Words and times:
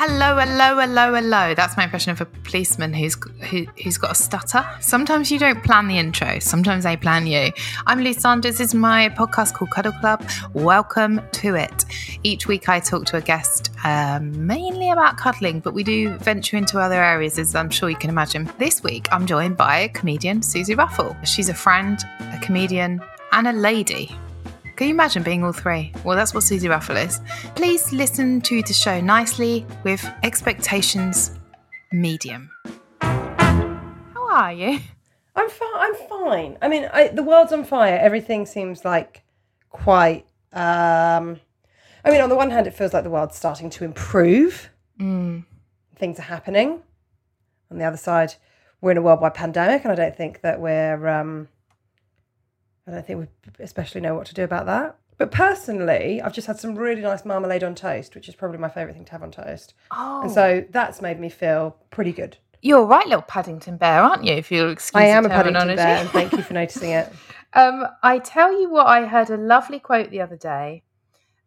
Hello, 0.00 0.38
hello, 0.38 0.78
hello, 0.78 1.12
hello. 1.12 1.54
That's 1.54 1.76
my 1.76 1.82
impression 1.82 2.12
of 2.12 2.20
a 2.20 2.26
policeman 2.26 2.94
who's 2.94 3.16
who, 3.50 3.66
who's 3.82 3.98
got 3.98 4.12
a 4.12 4.14
stutter. 4.14 4.64
Sometimes 4.78 5.32
you 5.32 5.40
don't 5.40 5.64
plan 5.64 5.88
the 5.88 5.98
intro. 5.98 6.38
Sometimes 6.38 6.84
they 6.84 6.96
plan 6.96 7.26
you. 7.26 7.50
I'm 7.84 7.98
Lou 7.98 8.12
Sanders. 8.12 8.58
This 8.58 8.68
is 8.68 8.74
my 8.76 9.08
podcast 9.08 9.54
called 9.54 9.72
Cuddle 9.72 9.90
Club. 9.90 10.24
Welcome 10.52 11.20
to 11.32 11.56
it. 11.56 11.84
Each 12.22 12.46
week 12.46 12.68
I 12.68 12.78
talk 12.78 13.06
to 13.06 13.16
a 13.16 13.20
guest 13.20 13.72
um, 13.82 14.46
mainly 14.46 14.88
about 14.90 15.16
cuddling, 15.16 15.58
but 15.58 15.74
we 15.74 15.82
do 15.82 16.16
venture 16.18 16.56
into 16.56 16.78
other 16.78 17.02
areas, 17.02 17.36
as 17.36 17.56
I'm 17.56 17.68
sure 17.68 17.90
you 17.90 17.96
can 17.96 18.08
imagine. 18.08 18.48
This 18.56 18.84
week 18.84 19.08
I'm 19.10 19.26
joined 19.26 19.56
by 19.56 19.88
comedian 19.88 20.42
Suzi 20.42 20.76
Ruffell. 20.76 21.16
She's 21.26 21.48
a 21.48 21.54
friend, 21.54 21.98
a 22.20 22.38
comedian, 22.40 23.02
and 23.32 23.48
a 23.48 23.52
lady. 23.52 24.16
Can 24.78 24.86
you 24.86 24.94
imagine 24.94 25.24
being 25.24 25.42
all 25.42 25.50
three? 25.50 25.92
Well, 26.04 26.16
that's 26.16 26.32
what 26.32 26.44
Suzi 26.44 26.68
Ruffell 26.68 27.04
is. 27.04 27.20
Please 27.56 27.92
listen 27.92 28.40
to 28.42 28.62
the 28.62 28.72
show 28.72 29.00
nicely 29.00 29.66
with 29.82 30.08
expectations 30.22 31.32
medium. 31.90 32.48
How 33.00 34.28
are 34.30 34.52
you? 34.52 34.78
I'm 35.34 35.50
fine. 35.50 35.68
I'm 35.74 35.94
fine. 36.08 36.58
I 36.62 36.68
mean, 36.68 36.88
I, 36.92 37.08
the 37.08 37.24
world's 37.24 37.52
on 37.52 37.64
fire. 37.64 37.98
Everything 38.00 38.46
seems 38.46 38.84
like 38.84 39.24
quite. 39.70 40.26
Um, 40.52 41.40
I 42.04 42.12
mean, 42.12 42.20
on 42.20 42.28
the 42.28 42.36
one 42.36 42.52
hand, 42.52 42.68
it 42.68 42.74
feels 42.74 42.94
like 42.94 43.02
the 43.02 43.10
world's 43.10 43.34
starting 43.34 43.70
to 43.70 43.84
improve. 43.84 44.70
Things 45.96 46.20
are 46.20 46.22
happening. 46.22 46.82
On 47.72 47.78
the 47.78 47.84
other 47.84 47.96
side, 47.96 48.36
we're 48.80 48.92
in 48.92 48.96
a 48.96 49.02
worldwide 49.02 49.34
pandemic, 49.34 49.82
and 49.82 49.90
I 49.90 49.96
don't 49.96 50.16
think 50.16 50.42
that 50.42 50.60
we're. 50.60 51.08
Um, 51.08 51.48
I 52.88 52.92
don't 52.92 53.06
think 53.06 53.20
we 53.20 53.62
especially 53.64 54.00
know 54.00 54.14
what 54.14 54.26
to 54.28 54.34
do 54.34 54.42
about 54.44 54.66
that. 54.66 54.96
But 55.18 55.30
personally, 55.32 56.22
I've 56.22 56.32
just 56.32 56.46
had 56.46 56.58
some 56.60 56.74
really 56.76 57.02
nice 57.02 57.24
marmalade 57.24 57.64
on 57.64 57.74
toast, 57.74 58.14
which 58.14 58.28
is 58.28 58.34
probably 58.34 58.58
my 58.58 58.68
favourite 58.68 58.94
thing 58.94 59.04
to 59.04 59.12
have 59.12 59.22
on 59.22 59.30
toast. 59.32 59.74
Oh, 59.90 60.22
And 60.22 60.30
so 60.30 60.64
that's 60.70 61.02
made 61.02 61.18
me 61.20 61.28
feel 61.28 61.76
pretty 61.90 62.12
good. 62.12 62.36
you're 62.62 62.84
right 62.86 63.06
little 63.06 63.22
Paddington 63.22 63.76
bear, 63.78 64.00
aren't 64.00 64.24
you? 64.24 64.32
If 64.34 64.50
you'll 64.52 64.70
excuse 64.70 65.02
I 65.02 65.06
am 65.06 65.26
a 65.26 65.28
Paddington 65.28 65.74
bear, 65.76 65.98
and 65.98 66.08
thank 66.18 66.32
you 66.32 66.42
for 66.42 66.54
noticing 66.54 66.90
it. 66.92 67.12
Um, 67.52 67.84
I 68.02 68.18
tell 68.20 68.60
you 68.60 68.70
what, 68.70 68.86
I 68.86 69.06
heard 69.06 69.28
a 69.30 69.36
lovely 69.36 69.80
quote 69.80 70.10
the 70.10 70.20
other 70.20 70.36
day. 70.36 70.82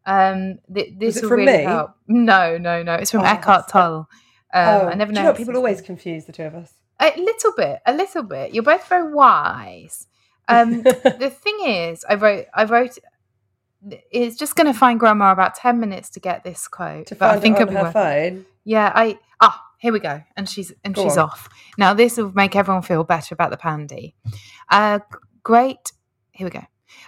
Um, 0.05 0.59
th- 0.73 0.93
this 0.97 1.17
it 1.17 1.21
will 1.23 1.29
from 1.29 1.39
really 1.39 1.57
me? 1.59 1.63
help. 1.63 1.91
No, 2.07 2.57
no, 2.57 2.83
no. 2.83 2.95
It's 2.95 3.11
from 3.11 3.21
Oh, 3.21 3.25
Eckhart 3.25 3.67
Tolle. 3.69 4.09
Um, 4.53 4.67
oh, 4.67 4.87
I 4.89 4.95
never 4.95 5.11
know. 5.13 5.21
you 5.21 5.21
know 5.21 5.21
how 5.21 5.27
what? 5.27 5.37
to 5.37 5.45
people 5.45 5.55
always 5.55 5.79
confuse 5.81 6.25
the 6.25 6.31
two 6.33 6.43
of 6.43 6.55
us. 6.55 6.73
a 6.99 7.13
little 7.17 7.53
bit, 7.55 7.79
a 7.85 7.93
little 7.93 8.23
bit. 8.23 8.53
You're 8.53 8.63
both 8.63 8.87
very 8.89 9.13
wise. 9.13 10.07
Um, 10.47 10.81
the 10.83 11.31
thing 11.33 11.59
is, 11.65 12.05
I 12.07 12.15
wrote, 12.15 12.45
I 12.53 12.65
wrote. 12.65 12.97
It's 14.11 14.37
just 14.37 14.55
going 14.55 14.71
to 14.71 14.77
find 14.77 14.99
grandma 14.99 15.31
about 15.31 15.55
ten 15.55 15.79
minutes 15.79 16.09
to 16.11 16.19
get 16.19 16.43
this 16.43 16.67
quote, 16.67 17.07
To 17.07 17.15
but 17.15 17.31
I 17.31 17.39
think 17.39 17.59
it 17.59 17.67
on 17.67 17.75
her 17.75 17.91
phone. 17.91 18.45
Yeah, 18.63 18.91
I 18.93 19.17
ah, 19.39 19.59
here 19.79 19.91
we 19.91 19.99
go. 19.99 20.21
And 20.37 20.47
she's 20.47 20.71
and 20.83 20.93
Go 20.93 21.03
she's 21.03 21.17
on. 21.17 21.29
off. 21.29 21.49
Now 21.77 21.93
this 21.95 22.17
will 22.17 22.31
make 22.33 22.55
everyone 22.55 22.83
feel 22.83 23.03
better 23.03 23.33
about 23.33 23.49
the 23.49 23.57
pandy. 23.57 24.13
Uh 24.69 24.99
great 25.43 25.91
here 26.31 26.45
we 26.45 26.51
go. 26.51 26.63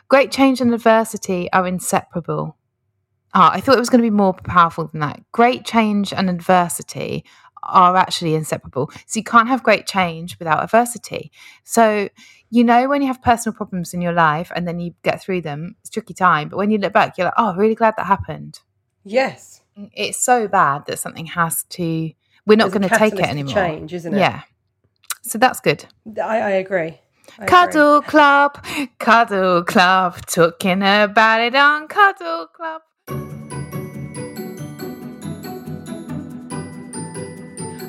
Great 0.08 0.32
change 0.32 0.62
and 0.62 0.74
adversity 0.74 1.52
are 1.54 1.68
inseparable. 1.68 2.58
Ah, 3.34 3.52
I 3.54 3.62
thought 3.62 3.76
it 3.76 3.80
was 3.80 3.90
going 3.90 4.02
to 4.02 4.10
be 4.10 4.16
more 4.16 4.34
powerful 4.34 4.88
than 4.88 5.00
that. 5.02 5.22
Great 5.32 5.66
change 5.66 6.14
and 6.14 6.30
adversity 6.30 7.26
are 7.64 7.96
actually 7.96 8.36
inseparable. 8.36 8.92
So 9.08 9.20
you 9.20 9.24
can't 9.24 9.48
have 9.48 9.64
great 9.64 9.88
change 9.88 10.38
without 10.38 10.64
adversity. 10.64 11.32
So 11.64 12.10
you 12.54 12.64
know 12.64 12.88
when 12.88 13.02
you 13.02 13.08
have 13.08 13.22
personal 13.22 13.56
problems 13.56 13.94
in 13.94 14.02
your 14.02 14.14
life 14.14 14.52
and 14.56 14.68
then 14.68 14.80
you 14.80 14.94
get 15.02 15.20
through 15.22 15.42
them, 15.42 15.76
it's 15.82 15.90
a 15.90 15.94
tricky 15.94 16.14
time. 16.14 16.50
But 16.50 16.58
when 16.58 16.70
you 16.70 16.78
look 16.78 16.94
back, 16.94 17.18
you're 17.18 17.26
like, 17.26 17.34
oh, 17.38 17.56
really 17.56 17.74
glad 17.74 17.96
that 17.98 18.06
happened 18.06 18.60
Yes. 19.04 19.62
Mm, 19.78 19.90
it's 19.94 20.18
so 20.18 20.48
bad 20.48 20.86
that 20.86 21.00
something 21.00 21.26
has 21.26 21.64
to 21.64 22.12
we're 22.46 22.56
not 22.58 22.72
going 22.72 22.88
to 22.88 22.90
take 22.98 23.14
it 23.14 23.22
anymore 23.22 23.54
change, 23.54 23.94
isn't 23.94 24.14
it? 24.14 24.20
yeah 24.20 24.42
so 25.22 25.38
that's 25.38 25.60
good 25.60 25.86
I, 26.22 26.40
I 26.40 26.50
agree. 26.52 27.00
I 27.40 27.44
agree. 27.44 27.48
cuddle 27.48 28.02
club 28.02 28.64
cuddle 29.00 29.64
club 29.64 30.26
talking 30.28 30.84
about 30.84 31.42
it 31.42 31.56
on 31.56 31.88
cuddle 31.88 32.48
club 32.48 32.82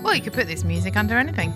well 0.02 0.14
you 0.14 0.22
could 0.22 0.32
put 0.32 0.46
this 0.46 0.64
music 0.64 0.96
under 0.96 1.18
anything 1.18 1.52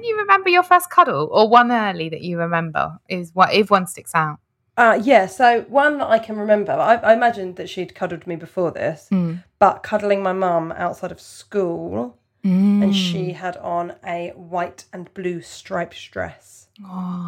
can 0.00 0.08
you 0.08 0.16
remember 0.18 0.48
your 0.48 0.62
first 0.62 0.88
cuddle 0.90 1.28
or 1.30 1.48
one 1.48 1.70
early 1.70 2.08
that 2.08 2.22
you 2.22 2.38
remember 2.38 2.98
is 3.08 3.30
what 3.34 3.52
if 3.52 3.70
one 3.70 3.86
sticks 3.86 4.14
out 4.14 4.38
Uh, 4.76 4.98
yeah, 5.02 5.26
so 5.26 5.62
one 5.68 5.98
that 5.98 6.08
I 6.08 6.18
can 6.18 6.36
remember, 6.38 6.72
I, 6.72 6.94
I 6.96 7.12
imagined 7.12 7.56
that 7.56 7.68
she'd 7.68 7.94
cuddled 7.94 8.26
me 8.26 8.36
before 8.36 8.70
this, 8.70 9.08
Mm. 9.12 9.42
but 9.58 9.82
cuddling 9.82 10.22
my 10.22 10.32
mum 10.32 10.72
outside 10.84 11.12
of 11.12 11.20
school, 11.20 12.16
Mm. 12.44 12.82
and 12.84 12.96
she 12.96 13.32
had 13.34 13.56
on 13.58 13.92
a 14.06 14.32
white 14.34 14.84
and 14.94 15.12
blue 15.12 15.42
striped 15.42 16.10
dress. 16.10 16.68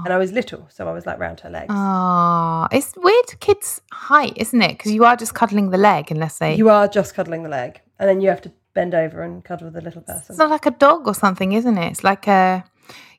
And 0.05 0.11
I 0.17 0.17
was 0.17 0.33
little, 0.33 0.63
so 0.71 0.89
I 0.89 0.93
was 0.93 1.05
like 1.05 1.19
round 1.19 1.41
her 1.41 1.51
legs. 1.51 1.75
Oh, 1.77 2.67
it's 2.73 2.95
weird 2.97 3.39
kids' 3.41 3.83
height, 3.93 4.33
isn't 4.37 4.63
it? 4.63 4.73
Because 4.79 4.93
you 4.93 5.05
are 5.05 5.15
just 5.15 5.35
cuddling 5.35 5.69
the 5.71 5.77
leg 5.91 6.11
unless 6.11 6.39
they. 6.39 6.55
You 6.55 6.71
are 6.71 6.89
just 6.89 7.15
cuddling 7.15 7.43
the 7.43 7.51
leg, 7.51 7.73
and 7.99 8.09
then 8.09 8.23
you 8.23 8.31
have 8.31 8.41
to 8.47 8.53
bend 8.75 8.95
over 8.95 9.23
and 9.23 9.45
cuddle 9.45 9.71
the 9.71 9.81
little 9.81 10.03
person. 10.03 10.25
It's 10.31 10.39
not 10.39 10.51
like 10.51 10.67
a 10.67 10.71
dog 10.71 11.07
or 11.07 11.15
something, 11.15 11.53
isn't 11.53 11.79
it? 11.79 11.91
It's 11.91 12.05
like 12.05 12.27
a, 12.27 12.65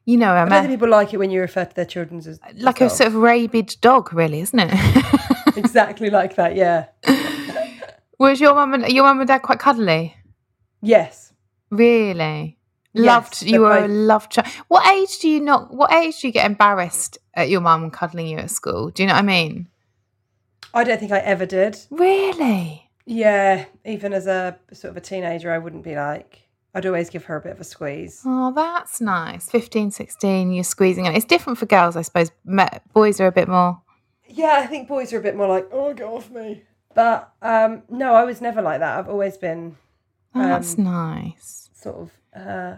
you 0.05 0.17
know, 0.17 0.33
a 0.33 0.41
I 0.41 0.49
don't 0.49 0.63
think 0.63 0.73
people 0.73 0.89
like 0.89 1.13
it 1.13 1.17
when 1.17 1.31
you 1.31 1.41
refer 1.41 1.65
to 1.65 1.75
their 1.75 1.85
children 1.85 2.19
as 2.19 2.39
like 2.55 2.81
a 2.81 2.89
sort 2.89 3.07
of 3.07 3.15
rabid 3.15 3.75
dog, 3.81 4.13
really, 4.13 4.39
isn't 4.41 4.59
it? 4.59 4.73
exactly 5.57 6.09
like 6.09 6.35
that. 6.35 6.55
Yeah. 6.55 6.85
Was 8.19 8.39
your 8.39 8.53
mum 8.53 8.73
and 8.73 8.89
your 8.89 9.03
mum 9.03 9.19
and 9.19 9.27
dad 9.27 9.39
quite 9.41 9.59
cuddly? 9.59 10.15
Yes. 10.81 11.33
Really? 11.69 12.57
Yes, 12.95 13.06
loved 13.06 13.41
you 13.41 13.61
were 13.61 13.77
a 13.77 13.81
both- 13.81 13.89
loved 13.89 14.31
child. 14.31 14.47
What 14.67 14.88
age 14.88 15.17
do 15.19 15.27
you 15.27 15.39
not? 15.39 15.73
What 15.73 15.91
age 15.91 16.21
do 16.21 16.27
you 16.27 16.33
get 16.33 16.45
embarrassed 16.45 17.17
at 17.33 17.49
your 17.49 17.61
mum 17.61 17.89
cuddling 17.89 18.27
you 18.27 18.38
at 18.38 18.51
school? 18.51 18.91
Do 18.91 19.01
you 19.01 19.07
know 19.07 19.15
what 19.15 19.23
I 19.23 19.25
mean? 19.25 19.67
I 20.75 20.83
don't 20.83 20.99
think 20.99 21.11
I 21.11 21.19
ever 21.19 21.45
did. 21.45 21.79
Really? 21.89 22.82
Yeah, 23.05 23.65
even 23.85 24.13
as 24.13 24.27
a 24.27 24.57
sort 24.71 24.91
of 24.91 24.97
a 24.97 25.01
teenager, 25.01 25.51
I 25.51 25.57
wouldn't 25.57 25.83
be 25.83 25.95
like. 25.95 26.39
I'd 26.75 26.85
always 26.88 27.09
give 27.11 27.25
her 27.25 27.35
a 27.35 27.41
bit 27.41 27.51
of 27.51 27.59
a 27.61 27.63
squeeze. 27.63 28.21
Oh, 28.25 28.51
that's 28.51 29.00
nice. 29.00 29.47
15, 29.50 29.91
16, 29.91 30.51
you're 30.51 30.63
squeezing 30.63 31.05
it. 31.05 31.15
It's 31.15 31.25
different 31.25 31.59
for 31.59 31.67
girls, 31.67 31.95
I 31.95 32.01
suppose. 32.01 32.31
Boys 32.94 33.19
are 33.19 33.27
a 33.27 33.31
bit 33.31 33.47
more. 33.47 33.79
Yeah, 34.27 34.53
I 34.57 34.65
think 34.65 34.88
boys 34.88 35.13
are 35.13 35.19
a 35.19 35.21
bit 35.21 35.35
more 35.35 35.47
like, 35.47 35.67
oh, 35.71 35.94
get 35.94 36.07
off 36.07 36.31
me. 36.31 36.63
But 36.95 37.31
um, 37.44 37.83
no, 37.89 38.15
I 38.15 38.23
was 38.23 38.41
never 38.41 38.61
like 38.61 38.79
that. 38.79 38.97
I've 38.97 39.09
always 39.09 39.38
been 39.38 39.77
oh 40.33 40.41
That's 40.41 40.77
Um, 40.77 40.83
nice. 40.85 41.69
sort 41.75 41.95
of 41.97 42.11
uh, 42.35 42.75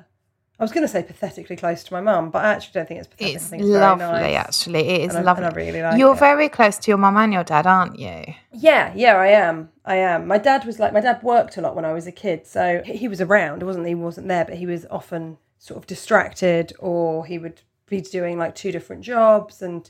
I 0.58 0.64
was 0.64 0.72
going 0.72 0.84
to 0.84 0.88
say 0.88 1.04
pathetically 1.04 1.58
close 1.58 1.84
to 1.84 1.94
my 1.94 2.00
mum, 2.00 2.30
but 2.30 2.46
I 2.46 2.54
actually 2.54 2.72
don't 2.74 2.88
think 2.88 3.00
it's 3.00 3.08
pathetic. 3.10 3.34
I 3.34 3.36
It's 3.36 3.52
it's 3.52 3.64
lovely, 3.64 4.06
nice. 4.06 4.36
actually. 4.38 4.88
It 4.88 5.02
is 5.02 5.08
And 5.10 5.18
I- 5.18 5.18
and 5.20 5.26
lovely. 5.26 5.46
I 5.46 5.50
really 5.50 5.82
like 5.82 6.00
You're 6.00 6.14
it. 6.14 6.20
very 6.20 6.48
close 6.50 6.78
to 6.78 6.92
your 6.92 6.98
mum 6.98 7.18
and 7.18 7.34
your 7.34 7.44
dad, 7.44 7.68
aren't 7.68 8.00
you? 8.00 8.24
Yeah, 8.54 8.94
yeah, 8.96 9.16
I 9.18 9.28
am. 9.28 9.70
I 9.84 9.98
am. 9.98 10.28
My 10.28 10.38
dad 10.38 10.64
was 10.66 10.80
like 10.80 10.94
my 10.94 11.02
dad 11.02 11.22
worked 11.24 11.58
a 11.58 11.62
lot 11.62 11.76
when 11.76 11.84
I 11.86 11.92
was 11.94 12.08
a 12.08 12.12
kid, 12.12 12.48
so 12.48 12.82
he 12.86 13.08
was 13.10 13.20
around. 13.20 13.62
It 13.62 13.66
wasn't 13.66 13.86
he 13.86 13.96
wasn't 13.96 14.30
there, 14.30 14.46
but 14.46 14.56
he 14.56 14.66
was 14.66 14.86
often 14.90 15.38
sort 15.60 15.78
of 15.78 15.88
distracted, 15.88 16.72
or 16.80 17.26
he 17.26 17.38
would 17.38 17.62
be 17.88 18.00
doing 18.02 18.38
like 18.38 18.56
two 18.56 18.72
different 18.72 19.02
jobs, 19.04 19.62
and 19.62 19.90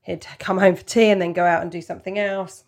he'd 0.00 0.26
come 0.38 0.58
home 0.58 0.76
for 0.76 0.82
tea 0.84 1.10
and 1.10 1.20
then 1.20 1.32
go 1.34 1.44
out 1.44 1.60
and 1.62 1.70
do 1.70 1.82
something 1.82 2.18
else. 2.18 2.64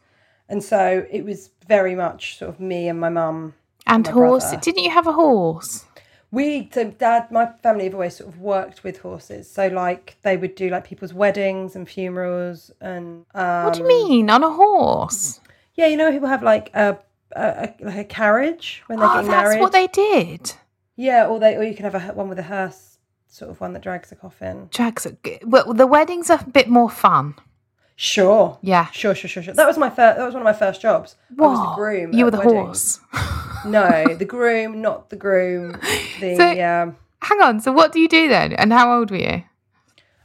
And 0.51 0.63
so 0.63 1.07
it 1.11 1.25
was 1.25 1.51
very 1.67 1.95
much 1.95 2.37
sort 2.39 2.51
of 2.51 2.61
me 2.61 2.89
and 2.89 3.01
my 3.01 3.09
mum. 3.09 3.55
And 3.87 4.05
my 4.05 4.13
horse. 4.13 4.45
brother. 4.45 4.61
Didn't 4.61 4.85
you 4.85 4.91
have 4.91 5.07
a 5.07 5.13
horse? 5.13 5.85
We 6.31 6.69
so 6.73 6.91
dad, 6.91 7.31
my 7.31 7.47
family 7.63 7.85
have 7.85 7.95
always 7.95 8.17
sort 8.17 8.29
of 8.29 8.39
worked 8.41 8.85
with 8.85 8.99
horses. 8.99 9.51
So 9.51 9.69
like 9.69 10.17
they 10.23 10.37
would 10.37 10.55
do 10.55 10.69
like 10.69 10.85
people's 10.87 11.15
weddings 11.15 11.75
and 11.75 11.89
funerals, 11.89 12.71
and 12.81 13.25
um, 13.35 13.65
What 13.65 13.75
do 13.75 13.81
you 13.81 13.89
mean 13.89 14.29
on 14.31 14.45
a 14.45 14.51
horse? 14.51 15.41
yeah, 15.75 15.87
you 15.87 15.97
know 15.97 16.11
people 16.13 16.29
have 16.29 16.43
like 16.43 16.71
a, 16.75 16.99
a, 17.35 17.41
a 17.43 17.75
like 17.85 17.97
a 17.99 18.05
carriage 18.05 18.83
when 18.89 18.99
they're 18.99 19.09
Oh, 19.09 19.15
getting 19.15 19.31
that's 19.31 19.49
married. 19.49 19.61
what 19.61 19.73
they 19.73 19.87
did. 19.87 20.53
Yeah, 20.97 21.27
or 21.27 21.39
they 21.41 21.57
or 21.57 21.63
you 21.63 21.75
can 21.75 21.85
have 21.91 21.95
a 21.95 22.13
one 22.13 22.29
with 22.29 22.39
a 22.39 22.43
hearse, 22.43 22.99
sort 23.29 23.51
of 23.51 23.61
one 23.61 23.73
that 23.73 23.83
drags 23.83 24.13
a 24.13 24.17
coffin. 24.17 24.69
Drags. 24.71 25.07
g- 25.25 25.39
Well, 25.45 25.73
the 25.73 25.87
weddings 25.87 26.29
are 26.29 26.41
a 26.41 26.51
bit 26.51 26.69
more 26.69 26.91
fun. 26.91 27.37
Sure. 28.01 28.57
Yeah. 28.63 28.87
Sure, 28.93 29.13
sure, 29.13 29.29
sure, 29.29 29.43
sure. 29.43 29.55
That 29.55 29.67
was 29.67 29.77
my 29.77 29.89
first. 29.91 30.19
That 30.19 30.25
was 30.25 30.33
one 30.33 30.43
of 30.43 30.45
my 30.45 30.53
first 30.53 30.81
jobs. 30.81 31.17
I 31.37 31.43
was 31.43 31.59
the 31.59 31.65
What? 31.65 31.77
groom. 31.77 32.13
You 32.13 32.27
were 32.27 32.31
the 32.31 32.39
weddings. 32.39 33.01
horse. 33.01 33.01
No, 33.67 34.15
the 34.15 34.25
groom, 34.25 34.81
not 34.81 35.11
the 35.11 35.17
groom. 35.17 35.73
The 36.21 36.37
So- 36.37 36.65
um, 36.65 36.97
Hang 37.23 37.43
on. 37.43 37.59
So 37.61 37.73
what 37.73 37.91
do 37.91 37.99
you 37.99 38.09
do 38.09 38.29
then? 38.29 38.53
And 38.53 38.73
how 38.73 38.97
old 38.97 39.11
were 39.11 39.17
you? 39.17 39.43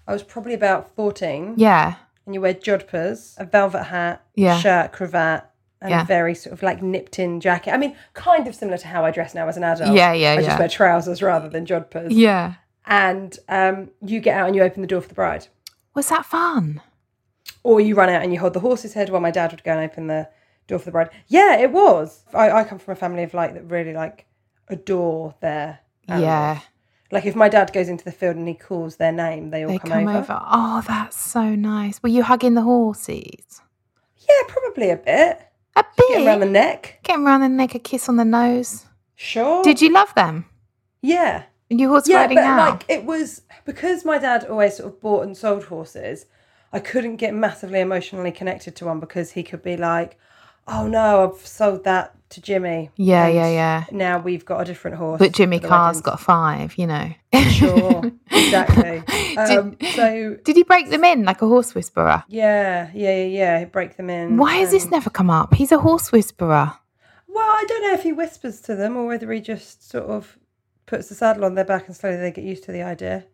I 0.07 0.13
was 0.13 0.21
probably 0.21 0.53
about 0.53 0.95
fourteen, 0.95 1.55
Yeah. 1.57 1.95
and 2.27 2.35
you 2.35 2.41
wear 2.41 2.53
jodhpurs, 2.53 3.33
a 3.39 3.45
velvet 3.45 3.85
hat, 3.85 4.21
Yeah. 4.35 4.59
shirt, 4.59 4.91
cravat, 4.91 5.49
and 5.81 5.89
Yeah. 5.89 6.03
a 6.03 6.05
very 6.05 6.35
sort 6.35 6.53
of 6.53 6.61
like 6.61 6.83
nipped 6.83 7.17
in 7.17 7.39
jacket. 7.39 7.73
I 7.73 7.77
mean, 7.77 7.95
kind 8.13 8.45
of 8.47 8.53
similar 8.53 8.77
to 8.77 8.87
how 8.87 9.03
I 9.03 9.09
dress 9.09 9.33
now 9.33 9.47
as 9.47 9.57
an 9.57 9.63
adult. 9.63 9.95
Yeah, 9.95 10.13
yeah, 10.13 10.33
I 10.33 10.33
yeah. 10.35 10.41
just 10.41 10.59
wear 10.59 10.67
trousers 10.69 11.23
rather 11.23 11.49
than 11.49 11.65
jodhpurs. 11.65 12.09
Yeah. 12.11 12.53
And 12.85 13.35
um, 13.49 13.89
you 14.05 14.19
get 14.19 14.37
out 14.37 14.45
and 14.45 14.55
you 14.55 14.61
open 14.61 14.81
the 14.81 14.87
door 14.87 15.01
for 15.01 15.07
the 15.07 15.15
bride. 15.15 15.47
Was 15.95 16.09
that 16.09 16.25
fun? 16.27 16.81
Or 17.63 17.79
you 17.81 17.95
run 17.95 18.09
out 18.09 18.23
and 18.23 18.33
you 18.33 18.39
hold 18.39 18.53
the 18.53 18.59
horse's 18.59 18.93
head 18.93 19.09
while 19.09 19.21
my 19.21 19.31
dad 19.31 19.51
would 19.51 19.63
go 19.63 19.71
and 19.71 19.89
open 19.89 20.07
the 20.07 20.29
door 20.67 20.79
for 20.79 20.85
the 20.85 20.91
bride. 20.91 21.09
Yeah, 21.27 21.57
it 21.59 21.71
was. 21.71 22.23
I, 22.33 22.51
I 22.51 22.63
come 22.63 22.79
from 22.79 22.93
a 22.93 22.95
family 22.95 23.23
of 23.23 23.33
like 23.33 23.53
that 23.53 23.69
really 23.69 23.93
like 23.93 24.25
adore 24.69 25.35
their 25.41 25.79
animals. 26.07 26.23
Yeah. 26.25 26.59
Like 27.11 27.25
if 27.25 27.35
my 27.35 27.47
dad 27.49 27.71
goes 27.73 27.89
into 27.89 28.03
the 28.05 28.11
field 28.11 28.37
and 28.37 28.47
he 28.47 28.55
calls 28.55 28.95
their 28.95 29.11
name, 29.11 29.51
they 29.51 29.63
all 29.63 29.69
They 29.71 29.77
come, 29.77 29.91
come 29.91 30.07
over. 30.07 30.17
over. 30.19 30.41
Oh, 30.49 30.83
that's 30.87 31.19
so 31.19 31.53
nice. 31.53 32.01
Were 32.01 32.09
you 32.09 32.23
hugging 32.23 32.55
the 32.55 32.63
horses? 32.63 33.61
Yeah, 34.17 34.47
probably 34.47 34.89
a 34.89 34.97
bit. 34.97 35.41
A 35.75 35.83
bit. 35.97 36.07
Get 36.09 36.25
around 36.27 36.39
the 36.39 36.45
neck. 36.47 36.99
Getting 37.03 37.25
around 37.25 37.41
the 37.41 37.49
neck, 37.49 37.75
a 37.75 37.79
kiss 37.79 38.07
on 38.09 38.15
the 38.17 38.25
nose. 38.25 38.85
Sure. 39.15 39.63
Did 39.63 39.81
you 39.81 39.91
love 39.91 40.13
them? 40.15 40.45
Yeah. 41.01 41.43
And 41.69 41.79
you 41.79 41.89
horse 41.89 42.07
Yeah, 42.07 42.21
riding 42.21 42.37
but 42.37 42.41
now? 42.43 42.69
like 42.71 42.85
it 42.87 43.05
was 43.05 43.41
because 43.65 44.05
my 44.05 44.17
dad 44.17 44.45
always 44.45 44.77
sort 44.77 44.93
of 44.93 44.99
bought 45.01 45.23
and 45.25 45.35
sold 45.37 45.65
horses. 45.65 46.25
I 46.73 46.79
couldn't 46.79 47.17
get 47.17 47.33
massively 47.33 47.79
emotionally 47.79 48.31
connected 48.31 48.75
to 48.77 48.85
one 48.85 48.99
because 48.99 49.31
he 49.31 49.43
could 49.43 49.61
be 49.61 49.77
like, 49.77 50.17
"Oh 50.67 50.87
no, 50.87 51.31
I've 51.31 51.45
sold 51.45 51.83
that 51.83 52.15
to 52.31 52.41
Jimmy." 52.41 52.89
Yeah, 52.95 53.27
yeah, 53.27 53.47
yeah. 53.49 53.83
Now 53.91 54.17
we've 54.19 54.43
got 54.43 54.61
a 54.61 54.65
different 54.65 54.97
horse. 54.97 55.19
but 55.19 55.31
Jimmy 55.33 55.59
Carr's 55.59 55.97
weddings." 55.97 56.01
got 56.01 56.19
five, 56.19 56.75
you 56.77 56.87
know. 56.87 57.11
Sure, 57.51 58.11
exactly. 58.31 59.03
Um, 59.37 59.71
Did- 59.79 59.91
so 59.93 60.37
Did 60.43 60.55
he 60.55 60.63
break 60.63 60.89
them 60.89 61.03
in 61.03 61.23
like 61.25 61.41
a 61.43 61.47
horse 61.47 61.75
whisperer? 61.75 62.23
yeah, 62.27 62.89
yeah, 62.93 63.15
yeah, 63.23 63.25
yeah. 63.59 63.65
Break 63.65 63.95
them 63.97 64.09
in. 64.09 64.37
Why 64.37 64.55
has 64.55 64.71
this 64.71 64.89
never 64.89 65.09
come 65.11 65.29
up? 65.29 65.53
He's 65.53 65.71
a 65.71 65.79
horse 65.79 66.11
whisperer. 66.11 66.73
Well, 67.27 67.45
I 67.49 67.65
don't 67.67 67.81
know 67.83 67.93
if 67.93 68.03
he 68.03 68.11
whispers 68.13 68.61
to 68.61 68.75
them 68.75 68.95
or 68.97 69.05
whether 69.07 69.31
he 69.31 69.41
just 69.41 69.89
sort 69.89 70.05
of 70.05 70.37
puts 70.85 71.09
the 71.09 71.15
saddle 71.15 71.45
on 71.45 71.55
their 71.55 71.65
back 71.65 71.87
and 71.87 71.95
slowly 71.95 72.17
they 72.17 72.31
get 72.31 72.43
used 72.43 72.63
to 72.65 72.71
the 72.71 72.83
idea. 72.83 73.25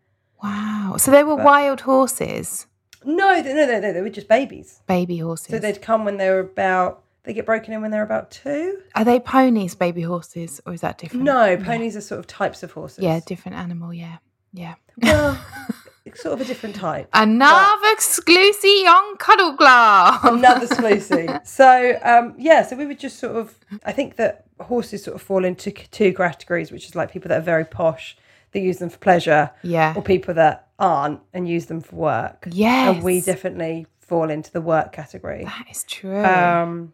Wow. 0.43 0.95
So 0.97 1.11
they 1.11 1.23
were 1.23 1.35
But- 1.35 1.45
wild 1.45 1.81
horses, 1.81 2.65
No, 3.05 3.41
they, 3.41 3.53
no, 3.53 3.65
no, 3.65 3.79
no, 3.79 3.93
they 3.93 4.01
were 4.01 4.09
just 4.09 4.27
babies. 4.27 4.81
baby 4.87 5.17
horses. 5.19 5.47
So 5.47 5.59
they'd 5.59 5.81
come 5.81 6.05
when 6.05 6.17
they 6.17 6.29
were 6.29 6.39
about. 6.39 7.03
They 7.23 7.33
get 7.33 7.45
broken 7.45 7.73
in 7.73 7.81
when 7.81 7.91
they're 7.91 8.01
about 8.03 8.31
two. 8.31 8.79
Are 8.95 9.03
they 9.03 9.19
ponies, 9.19 9.75
baby 9.75 10.01
horses, 10.01 10.61
or 10.65 10.73
is 10.73 10.81
that 10.81 10.97
different? 10.97 11.23
No, 11.23 11.57
ponies 11.57 11.95
are 11.95 12.01
sort 12.01 12.19
of 12.19 12.27
types 12.27 12.63
of 12.63 12.71
horses. 12.71 13.03
Yeah, 13.03 13.19
different 13.25 13.57
animal. 13.57 13.93
Yeah, 13.93 14.17
yeah. 14.53 14.75
Well, 15.01 15.37
sort 16.15 16.33
of 16.33 16.41
a 16.41 16.45
different 16.45 16.75
type. 16.75 17.07
Another 17.13 17.87
exclusive 17.91 18.87
on 18.87 19.17
Cuddle 19.17 19.55
Club. 19.57 20.19
Another 20.23 20.65
Sluicy. 20.67 21.39
So 21.45 21.99
um, 22.03 22.33
yeah, 22.37 22.63
so 22.63 22.75
we 22.75 22.85
would 22.85 22.99
just 22.99 23.19
sort 23.19 23.35
of. 23.35 23.53
I 23.85 23.91
think 23.91 24.15
that 24.15 24.45
horses 24.61 25.03
sort 25.03 25.15
of 25.15 25.21
fall 25.21 25.45
into 25.45 25.71
two 25.71 26.13
categories, 26.13 26.71
which 26.71 26.85
is 26.87 26.95
like 26.95 27.11
people 27.11 27.29
that 27.29 27.37
are 27.37 27.41
very 27.45 27.65
posh, 27.65 28.17
that 28.53 28.59
use 28.61 28.77
them 28.79 28.89
for 28.89 28.97
pleasure, 28.97 29.51
Yeah. 29.61 29.93
or 29.95 30.01
people 30.01 30.33
that 30.35 30.68
aren't 30.79 31.19
and 31.33 31.47
use 31.47 31.65
them 31.67 31.81
for 31.81 31.95
work. 31.95 32.47
Yes. 32.51 32.95
and 32.95 33.03
we 33.03 33.21
definitely 33.21 33.85
fall 33.99 34.29
into 34.31 34.51
the 34.51 34.61
work 34.61 34.91
category. 34.93 35.43
That 35.43 35.67
is 35.69 35.83
true. 35.83 36.23
Um, 36.25 36.93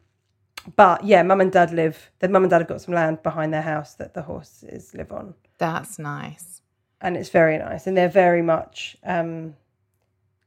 but 0.76 1.06
yeah, 1.06 1.22
mum 1.24 1.42
and 1.42 1.52
dad 1.52 1.72
live. 1.72 2.12
The 2.20 2.28
mum 2.28 2.44
and 2.44 2.50
dad 2.50 2.60
have 2.60 2.68
got 2.68 2.82
some 2.82 2.94
land 2.96 3.22
behind 3.24 3.54
their 3.54 3.62
house 3.62 3.94
that 3.96 4.14
the 4.14 4.22
horses 4.24 4.94
live 4.96 5.12
on, 5.12 5.36
That's 5.60 6.00
nice. 6.00 6.62
and 7.02 7.16
it's 7.16 7.30
very 7.30 7.58
nice. 7.58 7.86
And 7.88 7.96
they're 7.96 8.10
very 8.10 8.42
much 8.42 8.98
um, 9.04 9.56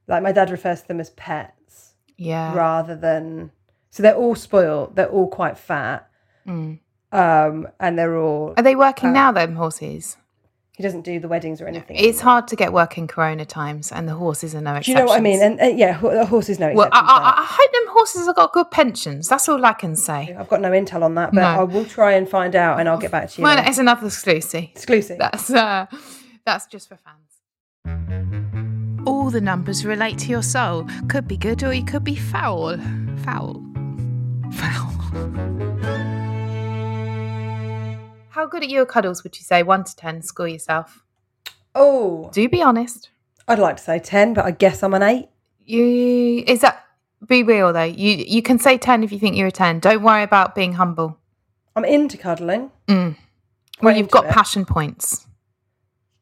like 0.07 0.21
my 0.21 0.31
dad 0.31 0.49
refers 0.51 0.81
to 0.81 0.87
them 0.89 0.99
as 0.99 1.09
pets 1.11 1.93
Yeah. 2.17 2.53
rather 2.53 2.95
than. 2.95 3.51
So 3.91 4.03
they're 4.03 4.15
all 4.15 4.35
spoiled. 4.35 4.95
They're 4.95 5.09
all 5.09 5.27
quite 5.29 5.57
fat, 5.57 6.07
Mm. 6.45 6.79
um, 7.11 7.67
and 7.79 7.97
they're 7.97 8.17
all. 8.17 8.53
Are 8.57 8.63
they 8.63 8.75
working 8.75 9.09
Uh, 9.09 9.13
now, 9.13 9.31
them 9.31 9.55
horses? 9.55 10.17
He 10.79 10.83
doesn't 10.83 11.01
do 11.01 11.19
the 11.19 11.27
weddings 11.27 11.59
or 11.59 11.67
anything. 11.67 11.97
It's 11.99 12.21
hard 12.21 12.47
to 12.47 12.55
get 12.55 12.71
work 12.71 12.97
in 12.97 13.05
Corona 13.05 13.43
times, 13.43 13.91
and 13.91 14.07
the 14.07 14.13
horses 14.13 14.55
are 14.55 14.61
no 14.61 14.75
exception. 14.75 14.93
Do 14.93 14.99
you 15.01 15.05
know 15.05 15.11
what 15.11 15.17
I 15.17 15.21
mean? 15.21 15.41
And, 15.41 15.59
and 15.59 15.77
yeah, 15.77 15.91
ho- 15.91 16.09
the 16.09 16.25
horses 16.25 16.57
know. 16.57 16.71
well, 16.73 16.87
I. 16.93 16.99
I, 17.01 17.41
I 17.41 17.45
hope 17.45 17.71
them 17.73 17.93
horses 17.93 18.27
have 18.27 18.35
got 18.37 18.53
good 18.53 18.71
pensions. 18.71 19.27
That's 19.27 19.49
all 19.49 19.65
I 19.65 19.73
can 19.73 19.97
say. 19.97 20.33
I've 20.39 20.47
got 20.47 20.61
no 20.61 20.71
intel 20.71 21.01
on 21.03 21.15
that, 21.15 21.33
but 21.33 21.41
No. 21.41 21.47
I 21.47 21.63
will 21.63 21.83
try 21.83 22.13
and 22.13 22.29
find 22.29 22.55
out, 22.55 22.79
and 22.79 22.87
I'll 22.87 22.97
get 22.97 23.11
back 23.11 23.29
to 23.31 23.41
you. 23.41 23.43
Well, 23.43 23.61
it's 23.67 23.77
another 23.77 24.07
exclusive. 24.07 24.63
Exclusive. 24.73 25.17
That's 25.17 25.49
uh, 25.49 25.87
that's 26.45 26.65
just 26.67 26.87
for 26.87 26.95
fans. 26.95 27.25
All 29.05 29.29
the 29.31 29.41
numbers 29.41 29.85
relate 29.85 30.17
to 30.19 30.27
your 30.29 30.43
soul. 30.43 30.87
Could 31.09 31.27
be 31.27 31.35
good 31.35 31.61
or 31.61 31.73
you 31.73 31.83
could 31.83 32.05
be 32.05 32.15
foul. 32.15 32.77
Foul. 33.25 33.61
Foul. 34.53 36.05
How 38.39 38.45
good 38.47 38.63
at 38.63 38.69
your 38.69 38.85
cuddles 38.85 39.21
would 39.25 39.37
you 39.37 39.43
say? 39.43 39.63
One 39.63 39.83
to 39.83 39.93
ten, 39.93 40.21
score 40.21 40.47
yourself. 40.47 41.03
Oh, 41.75 42.29
Do 42.31 42.47
be 42.47 42.61
honest. 42.61 43.09
I'd 43.49 43.59
like 43.59 43.75
to 43.75 43.83
say 43.83 43.99
ten, 43.99 44.33
but 44.33 44.45
I 44.45 44.51
guess 44.51 44.81
I'm 44.81 44.93
an 44.93 45.03
eight. 45.03 45.27
You 45.65 46.45
is 46.47 46.61
that 46.61 46.85
be 47.27 47.43
real 47.43 47.73
though. 47.73 47.83
You 47.83 48.11
you 48.15 48.41
can 48.41 48.57
say 48.57 48.77
ten 48.77 49.03
if 49.03 49.11
you 49.11 49.19
think 49.19 49.35
you're 49.35 49.47
a 49.47 49.51
ten. 49.51 49.81
Don't 49.81 50.01
worry 50.03 50.23
about 50.23 50.55
being 50.55 50.71
humble. 50.71 51.19
I'm 51.75 51.83
into 51.83 52.15
cuddling. 52.15 52.71
Mm. 52.87 53.17
Well, 53.81 53.97
you've 53.97 54.09
got 54.09 54.23
it. 54.27 54.31
passion 54.31 54.63
points. 54.63 55.27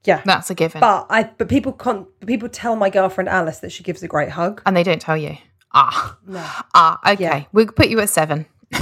Yeah, 0.04 0.24
That's 0.26 0.50
a 0.50 0.56
given. 0.56 0.80
but 0.82 1.06
I 1.12 1.22
but 1.26 1.48
people 1.50 1.72
can't. 1.72 2.08
People 2.26 2.50
tell 2.50 2.76
my 2.76 2.90
girlfriend 2.90 3.30
Alice 3.30 3.60
that 3.60 3.72
she 3.72 3.84
gives 3.84 4.02
a 4.02 4.08
great 4.08 4.30
hug. 4.30 4.64
and 4.66 4.76
they 4.76 4.82
don't 4.82 5.00
tell 5.02 5.18
you. 5.18 5.38
Ah. 5.72 6.18
No. 6.26 6.44
Ah, 6.74 7.00
okay. 7.14 7.24
Yeah. 7.24 7.44
We'll 7.52 7.68
put 7.68 7.90
you 7.90 8.00
at 8.00 8.10
seven. 8.10 8.48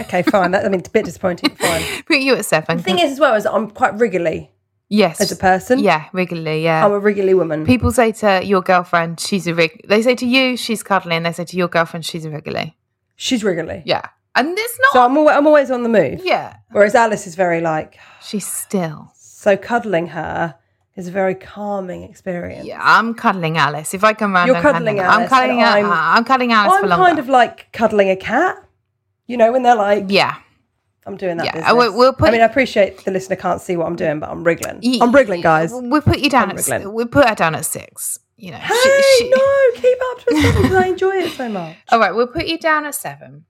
Okay, 0.00 0.22
fine. 0.22 0.50
That 0.52 0.64
I 0.64 0.68
mean, 0.68 0.80
it's 0.80 0.88
a 0.88 0.92
bit 0.92 1.04
disappointing. 1.04 1.50
Fine. 1.56 2.02
put 2.06 2.18
you 2.18 2.34
at 2.34 2.44
seven. 2.44 2.78
The 2.78 2.82
thing 2.82 2.98
is, 2.98 3.12
as 3.12 3.20
well, 3.20 3.34
is 3.34 3.46
I'm 3.46 3.70
quite 3.70 3.94
wriggly 3.94 4.50
yes. 4.88 5.20
as 5.20 5.30
a 5.32 5.36
person. 5.36 5.78
Yeah, 5.78 6.06
regularly, 6.12 6.62
yeah. 6.64 6.84
I'm 6.84 6.92
a 6.92 6.98
wriggly 6.98 7.34
woman. 7.34 7.64
People 7.66 7.92
say 7.92 8.12
to 8.12 8.44
your 8.44 8.60
girlfriend, 8.62 9.20
she's 9.20 9.46
a 9.46 9.54
rig. 9.54 9.84
They 9.88 10.02
say 10.02 10.14
to 10.16 10.26
you, 10.26 10.56
she's 10.56 10.82
cuddly, 10.82 11.16
and 11.16 11.24
they 11.26 11.32
say 11.32 11.44
to 11.44 11.56
your 11.56 11.68
girlfriend, 11.68 12.04
she's 12.04 12.24
a 12.24 12.30
wriggly. 12.30 12.76
She's 13.16 13.42
wriggly. 13.44 13.82
Yeah. 13.84 14.02
And 14.34 14.56
it's 14.56 14.78
not. 14.80 14.92
So 14.92 15.04
I'm 15.04 15.16
always, 15.18 15.36
I'm 15.36 15.46
always 15.46 15.70
on 15.70 15.82
the 15.82 15.88
move. 15.88 16.20
yeah. 16.24 16.56
Whereas 16.70 16.94
Alice 16.94 17.26
is 17.26 17.34
very 17.34 17.60
like 17.60 17.98
She's 18.22 18.46
still. 18.46 19.10
so 19.16 19.56
cuddling 19.56 20.08
her 20.08 20.54
is 20.96 21.08
a 21.08 21.10
very 21.10 21.34
calming 21.34 22.02
experience. 22.04 22.66
Yeah, 22.66 22.78
I'm 22.80 23.14
cuddling 23.14 23.56
Alice. 23.58 23.92
If 23.94 24.04
I 24.04 24.12
come 24.12 24.34
round, 24.34 24.46
You're 24.48 24.56
I'm 24.56 24.62
cuddling 24.62 25.00
I'm 25.00 25.06
Alice, 25.06 25.28
cuddling. 25.30 25.50
and 25.58 25.60
Alice. 25.68 25.84
I'm- 25.84 26.16
I'm, 26.16 26.24
cuddling 26.24 26.52
Alice 26.52 26.72
I'm 26.74 26.80
for 26.82 26.88
longer. 26.88 27.04
kind 27.06 27.18
of 27.18 27.28
like 27.28 27.72
cuddling 27.72 28.10
a 28.10 28.16
cat. 28.16 28.56
You 29.30 29.36
know, 29.36 29.52
when 29.52 29.62
they're 29.62 29.76
like, 29.76 30.06
yeah. 30.08 30.36
I'm 31.06 31.16
doing 31.16 31.38
that. 31.38 31.46
Yeah, 31.46 31.52
business. 31.52 31.72
we'll- 31.72 31.96
we'll 31.96 32.12
put- 32.12 32.28
I 32.28 32.32
mean, 32.32 32.40
I 32.42 32.44
appreciate 32.44 33.04
the 33.04 33.10
listener 33.10 33.36
can't 33.36 33.60
see 33.60 33.76
what 33.76 33.86
I'm 33.86 33.96
doing, 33.96 34.20
but 34.20 34.28
I'm 34.28 34.44
wriggling. 34.44 34.80
I'm 35.00 35.12
wriggling, 35.12 35.40
guys. 35.40 35.70
We'll 35.72 36.02
put 36.02 36.18
you 36.18 36.28
down 36.28 36.50
I'm 36.50 36.58
at. 36.58 36.66
wriggling. 36.66 36.92
We 36.94 37.04
put 37.06 37.28
her 37.28 37.34
down 37.34 37.54
at 37.54 37.64
six. 37.64 38.18
You 38.36 38.50
know. 38.52 38.58
Hey, 38.58 38.74
she- 38.82 39.24
she- 39.24 39.30
no, 39.30 39.80
keep 39.80 39.98
up 40.10 40.18
to 40.24 40.34
a 40.34 40.40
seven 40.42 40.62
because 40.62 40.76
I 40.76 40.86
enjoy 40.88 41.10
it 41.16 41.30
so 41.32 41.48
much. 41.48 41.76
All 41.90 41.98
right, 42.00 42.14
we'll 42.14 42.26
put 42.26 42.46
you 42.46 42.58
down 42.58 42.84
at 42.86 42.94
seven. 42.94 43.44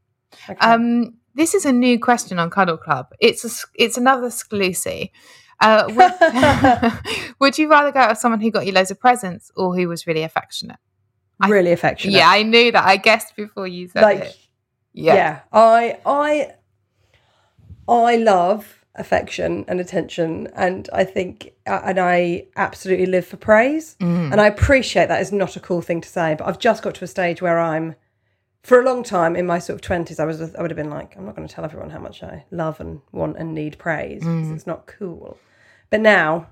Okay. 0.49 0.59
Um, 0.61 1.15
this 1.35 1.55
is 1.55 1.65
a 1.65 1.73
new 1.73 1.99
question 1.99 2.39
on 2.39 2.51
Cuddle 2.51 2.77
Club. 2.77 3.07
It's 3.21 3.45
a, 3.45 3.67
it's 3.75 3.97
another 3.97 4.27
exclusive. 4.27 5.09
Uh, 5.61 5.85
would, 5.89 6.93
would 7.41 7.59
you 7.59 7.69
rather 7.69 7.91
go 7.93 8.01
out 8.01 8.11
with 8.11 8.19
someone 8.19 8.41
who 8.41 8.51
got 8.51 8.67
you 8.67 8.73
loads 8.73 8.91
of 8.91 8.99
presents 9.01 9.51
or 9.57 9.75
who 9.77 9.89
was 9.89 10.07
really 10.07 10.23
affectionate? 10.23 10.79
I- 11.41 11.49
really 11.49 11.73
affectionate. 11.73 12.15
Yeah, 12.15 12.29
I 12.29 12.43
knew 12.43 12.71
that. 12.73 12.85
I 12.85 12.97
guessed 12.97 13.35
before 13.37 13.67
you 13.67 13.89
said 13.89 14.03
like 14.03 14.19
it. 14.21 14.37
Yeah. 14.93 15.15
Yeah. 15.15 15.41
I 15.53 15.99
I 16.07 16.53
I 17.89 18.17
love 18.17 18.85
affection 18.97 19.65
and 19.69 19.81
attention, 19.81 20.49
and 20.55 20.89
I 20.93 21.05
think 21.05 21.53
uh, 21.67 21.81
and 21.85 21.99
I 21.99 22.47
absolutely 22.57 23.07
live 23.07 23.27
for 23.27 23.37
praise, 23.37 23.97
Mm. 24.01 24.33
and 24.33 24.41
I 24.41 24.47
appreciate 24.47 25.09
that 25.09 25.21
is 25.21 25.33
not 25.33 25.57
a 25.57 25.61
cool 25.61 25.81
thing 25.81 26.01
to 26.01 26.09
say, 26.09 26.35
but 26.37 26.47
I've 26.47 26.59
just 26.59 26.83
got 26.83 26.95
to 26.97 27.05
a 27.05 27.09
stage 27.09 27.41
where 27.43 27.59
I'm. 27.59 27.95
For 28.63 28.79
a 28.79 28.85
long 28.85 29.03
time 29.03 29.37
in 29.37 29.47
my 29.47 29.59
sort 29.59 29.77
of 29.77 29.81
twenties, 29.81 30.21
I 30.21 30.27
was 30.27 30.43
I 30.55 30.61
would 30.61 30.71
have 30.71 30.77
been 30.77 30.91
like, 30.91 31.17
I'm 31.17 31.25
not 31.25 31.35
going 31.35 31.49
to 31.49 31.55
tell 31.55 31.65
everyone 31.65 31.89
how 31.89 31.99
much 31.99 32.23
I 32.23 32.45
love 32.51 32.79
and 32.79 33.01
want 33.11 33.39
and 33.39 33.55
need 33.55 33.79
praise 33.79 34.23
Mm. 34.23 34.37
because 34.43 34.51
it's 34.57 34.67
not 34.67 34.87
cool. 34.87 35.39
But 35.89 36.01
now, 36.01 36.47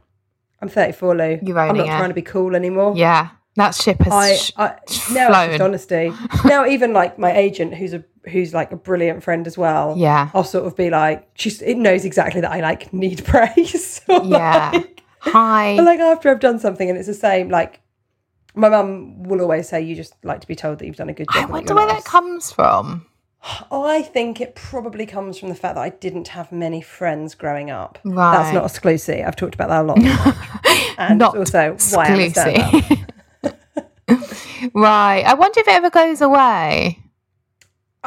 I'm 0.62 0.71
34, 0.71 1.14
Lou. 1.14 1.38
You're 1.42 1.54
right. 1.54 1.68
I'm 1.68 1.76
not 1.76 1.85
it. 1.87 1.90
trying 1.90 2.09
to 2.09 2.14
be 2.14 2.23
cool 2.23 2.57
anymore. 2.57 2.95
Yeah. 2.97 3.28
That 3.57 3.75
ship 3.75 3.99
has. 4.00 4.52
I, 4.57 4.64
I 4.64 4.68
now 5.12 5.42
it's 5.42 5.50
just 5.50 5.61
honesty. 5.61 6.12
now 6.47 6.64
even 6.66 6.95
like 6.95 7.18
my 7.18 7.30
agent, 7.37 7.75
who's 7.75 7.92
a 7.92 8.02
who's 8.28 8.54
like 8.54 8.70
a 8.73 8.76
brilliant 8.76 9.23
friend 9.23 9.47
as 9.47 9.58
well. 9.58 9.94
Yeah. 9.97 10.30
I'll 10.35 10.44
sort 10.44 10.66
of 10.66 10.76
be 10.76 10.90
like, 10.90 11.28
she's 11.35 11.61
it 11.62 11.76
knows 11.76 12.04
exactly 12.04 12.40
that 12.42 12.50
I 12.52 12.61
like 12.61 12.92
need 12.92 13.25
praise. 13.26 14.00
Yeah. 14.08 14.70
like- 14.75 14.94
Hi. 15.20 15.75
like 15.75 15.99
after 15.99 16.30
I've 16.30 16.38
done 16.40 16.58
something 16.61 16.88
and 16.88 16.97
it's 16.97 17.08
the 17.08 17.14
same. 17.14 17.49
Like 17.49 17.80
my 18.54 18.68
mum 18.68 19.23
will 19.25 19.40
always 19.40 19.68
say, 19.68 19.80
you 19.80 19.97
just 19.97 20.14
like 20.23 20.40
to 20.42 20.47
be 20.47 20.54
told 20.54 20.78
that 20.78 20.87
you've 20.87 20.97
done 20.97 21.08
a 21.08 21.12
good 21.12 21.26
job. 21.32 21.49
I 21.49 21.52
wonder 21.52 21.75
where 21.75 21.87
that 21.88 22.04
comes 22.04 22.52
from. 22.52 23.04
I 23.70 24.02
think 24.02 24.40
it 24.40 24.54
probably 24.56 25.06
comes 25.06 25.38
from 25.38 25.49
the 25.49 25.54
fact 25.54 25.76
that 25.76 25.80
I 25.82 25.90
didn't 25.90 26.28
have 26.28 26.50
many 26.50 26.80
friends 26.80 27.35
growing 27.37 27.70
up. 27.70 27.99
That's 28.04 28.52
not 28.52 28.64
exclusive. 28.64 29.25
I've 29.26 29.37
talked 29.37 29.54
about 29.54 29.68
that 29.68 29.82
a 29.82 29.87
lot. 29.87 29.99
and 30.99 31.18
Not 31.20 31.37
also 31.37 31.76
why 31.92 32.14
exclusive. 32.16 32.99
right. 34.75 35.23
I 35.25 35.35
wonder 35.35 35.61
if 35.61 35.68
it 35.68 35.75
ever 35.75 35.90
goes 35.90 36.20
away. 36.20 36.99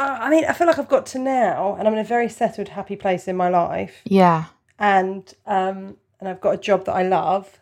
I 0.02 0.30
mean, 0.30 0.46
I 0.46 0.54
feel 0.54 0.68
like 0.68 0.80
I've 0.80 0.88
got 0.90 1.06
to 1.08 1.20
now, 1.20 1.76
and 1.78 1.88
I'm 1.88 1.94
in 1.94 2.00
a 2.00 2.04
very 2.04 2.30
settled, 2.30 2.70
happy 2.70 2.96
place 2.96 3.28
in 3.28 3.36
my 3.36 3.50
life, 3.50 4.02
Yeah. 4.06 4.46
and 4.80 5.32
um, 5.46 5.98
and 6.20 6.30
I've 6.30 6.42
got 6.42 6.54
a 6.56 6.58
job 6.58 6.86
that 6.86 6.94
I 6.94 7.04
love, 7.04 7.60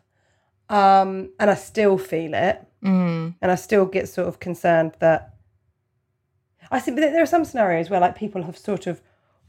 um, 0.69 1.29
and 1.39 1.49
I 1.49 1.55
still 1.55 1.97
feel 1.97 2.33
it, 2.33 2.65
Mm. 2.83 3.35
and 3.41 3.51
I 3.51 3.55
still 3.55 3.85
get 3.85 4.07
sort 4.07 4.27
of 4.27 4.39
concerned 4.39 4.93
that 4.99 5.33
I 6.71 6.79
think 6.79 6.97
there 6.97 7.21
are 7.23 7.25
some 7.25 7.43
scenarios 7.45 7.89
where 7.89 7.99
like 7.99 8.15
people 8.15 8.43
have 8.43 8.57
sort 8.57 8.87
of 8.87 9.01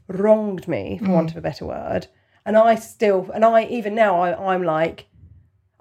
wronged 0.07 0.67
me, 0.67 0.97
for 1.03 1.11
want 1.11 1.31
of 1.31 1.37
a 1.37 1.41
better 1.41 1.65
word, 1.65 2.07
and 2.45 2.57
I 2.57 2.75
still, 2.75 3.29
and 3.33 3.45
I 3.45 3.63
even 3.65 3.95
now 3.95 4.19
I, 4.21 4.53
I'm 4.53 4.63
like, 4.63 5.05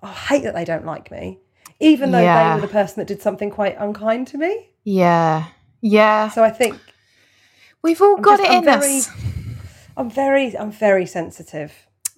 "Oh, 0.03 0.09
I 0.09 0.13
hate 0.13 0.43
that 0.45 0.55
they 0.55 0.65
don't 0.65 0.85
like 0.85 1.11
me, 1.11 1.39
even 1.81 2.11
though 2.13 2.21
Yeah. 2.21 2.49
they 2.51 2.55
were 2.55 2.67
the 2.67 2.73
person 2.73 2.97
that 3.01 3.07
did 3.09 3.23
something 3.23 3.51
quite 3.51 3.77
unkind 3.79 4.27
to 4.29 4.39
me. 4.39 4.71
Yeah. 4.85 5.47
Yeah. 5.81 6.29
So 6.29 6.45
I 6.45 6.51
think 6.51 6.79
We've 7.83 8.01
all 8.01 8.17
I'm 8.17 8.23
got 8.23 8.39
just- 8.39 8.51
it 8.51 8.53
I'm 8.53 8.59
in 8.59 8.65
very- 8.65 8.99
us. 8.99 9.11
I'm 9.97 10.11
very, 10.11 10.57
I'm 10.57 10.71
very 10.73 11.07
sensitive. 11.07 11.73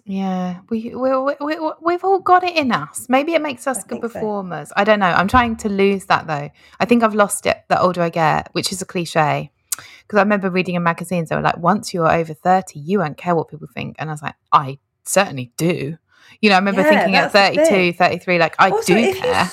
Yeah, 0.04 0.60
we, 0.68 0.92
we, 0.94 1.16
we, 1.16 1.34
we, 1.40 1.70
we've 1.80 2.04
all 2.04 2.18
got 2.18 2.42
it 2.42 2.56
in 2.56 2.72
us. 2.72 3.06
Maybe 3.08 3.34
it 3.34 3.42
makes 3.42 3.66
us 3.68 3.78
I 3.78 3.80
good 3.82 3.88
think 3.88 4.04
so. 4.04 4.08
performers. 4.10 4.72
I 4.76 4.82
don't 4.84 4.98
know. 4.98 5.06
I'm 5.06 5.28
trying 5.28 5.56
to 5.58 5.68
lose 5.68 6.06
that 6.06 6.26
though. 6.26 6.50
I 6.80 6.84
think 6.84 7.02
I've 7.04 7.14
lost 7.14 7.46
it 7.46 7.58
the 7.68 7.80
older 7.80 8.02
I 8.02 8.08
get, 8.10 8.48
which 8.52 8.72
is 8.72 8.82
a 8.82 8.84
cliche. 8.84 9.52
Because 9.70 10.18
I 10.18 10.22
remember 10.22 10.50
reading 10.50 10.74
in 10.74 10.82
magazines, 10.82 11.28
they 11.28 11.36
were 11.36 11.42
like, 11.42 11.56
once 11.58 11.94
you're 11.94 12.10
over 12.10 12.34
30, 12.34 12.80
you 12.80 12.98
won't 12.98 13.16
care 13.16 13.34
what 13.36 13.48
people 13.48 13.68
think. 13.72 13.94
And 14.00 14.10
I 14.10 14.12
was 14.12 14.22
like, 14.22 14.34
I 14.50 14.78
certainly 15.04 15.52
do. 15.56 15.96
You 16.40 16.50
know, 16.50 16.56
I 16.56 16.58
remember 16.58 16.82
Yeah, 16.82 16.88
thinking 16.90 17.14
at 17.16 17.32
that's 17.32 17.56
32, 17.56 17.92
33, 17.96 18.38
like, 18.38 18.56
I 18.58 18.70
also, 18.70 18.94
do 18.94 19.14
care. 19.14 19.44
you 19.44 19.50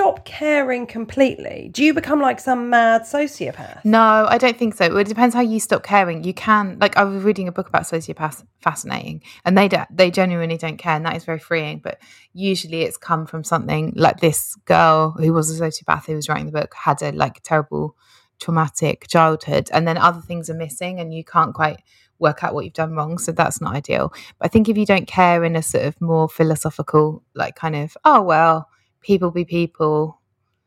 stop 0.00 0.24
caring 0.24 0.86
completely, 0.86 1.68
do 1.72 1.84
you 1.84 1.92
become 1.92 2.22
like 2.22 2.40
some 2.40 2.70
mad 2.70 3.02
sociopath? 3.02 3.84
No, 3.84 4.26
I 4.26 4.38
don't 4.38 4.56
think 4.56 4.74
so. 4.74 4.96
It 4.96 5.06
depends 5.06 5.34
how 5.34 5.42
you 5.42 5.60
stop 5.60 5.82
caring. 5.82 6.24
You 6.24 6.32
can, 6.32 6.78
like, 6.80 6.96
I 6.96 7.04
was 7.04 7.22
reading 7.22 7.48
a 7.48 7.52
book 7.52 7.68
about 7.68 7.82
sociopaths, 7.82 8.42
fascinating, 8.62 9.22
and 9.44 9.58
they 9.58 9.68
don't, 9.68 9.94
they 9.94 10.10
genuinely 10.10 10.56
don't 10.56 10.78
care, 10.78 10.94
and 10.94 11.04
that 11.04 11.16
is 11.16 11.26
very 11.26 11.38
freeing. 11.38 11.80
But 11.84 12.00
usually, 12.32 12.80
it's 12.80 12.96
come 12.96 13.26
from 13.26 13.44
something 13.44 13.92
like 13.94 14.20
this 14.20 14.54
girl 14.64 15.10
who 15.10 15.34
was 15.34 15.50
a 15.50 15.62
sociopath 15.62 16.06
who 16.06 16.14
was 16.14 16.30
writing 16.30 16.46
the 16.46 16.52
book 16.52 16.72
had 16.74 17.02
a 17.02 17.12
like 17.12 17.42
terrible 17.42 17.94
traumatic 18.40 19.06
childhood, 19.06 19.68
and 19.70 19.86
then 19.86 19.98
other 19.98 20.22
things 20.22 20.48
are 20.48 20.54
missing, 20.54 20.98
and 20.98 21.12
you 21.12 21.24
can't 21.24 21.54
quite 21.54 21.82
work 22.18 22.42
out 22.42 22.54
what 22.54 22.64
you've 22.64 22.72
done 22.72 22.94
wrong. 22.94 23.18
So 23.18 23.32
that's 23.32 23.60
not 23.60 23.74
ideal. 23.74 24.14
But 24.38 24.46
I 24.46 24.48
think 24.48 24.70
if 24.70 24.78
you 24.78 24.86
don't 24.86 25.06
care 25.06 25.44
in 25.44 25.56
a 25.56 25.62
sort 25.62 25.84
of 25.84 26.00
more 26.00 26.26
philosophical, 26.26 27.22
like, 27.34 27.54
kind 27.54 27.76
of, 27.76 27.98
oh 28.06 28.22
well, 28.22 28.66
people 29.00 29.30
be 29.30 29.44
people. 29.44 30.20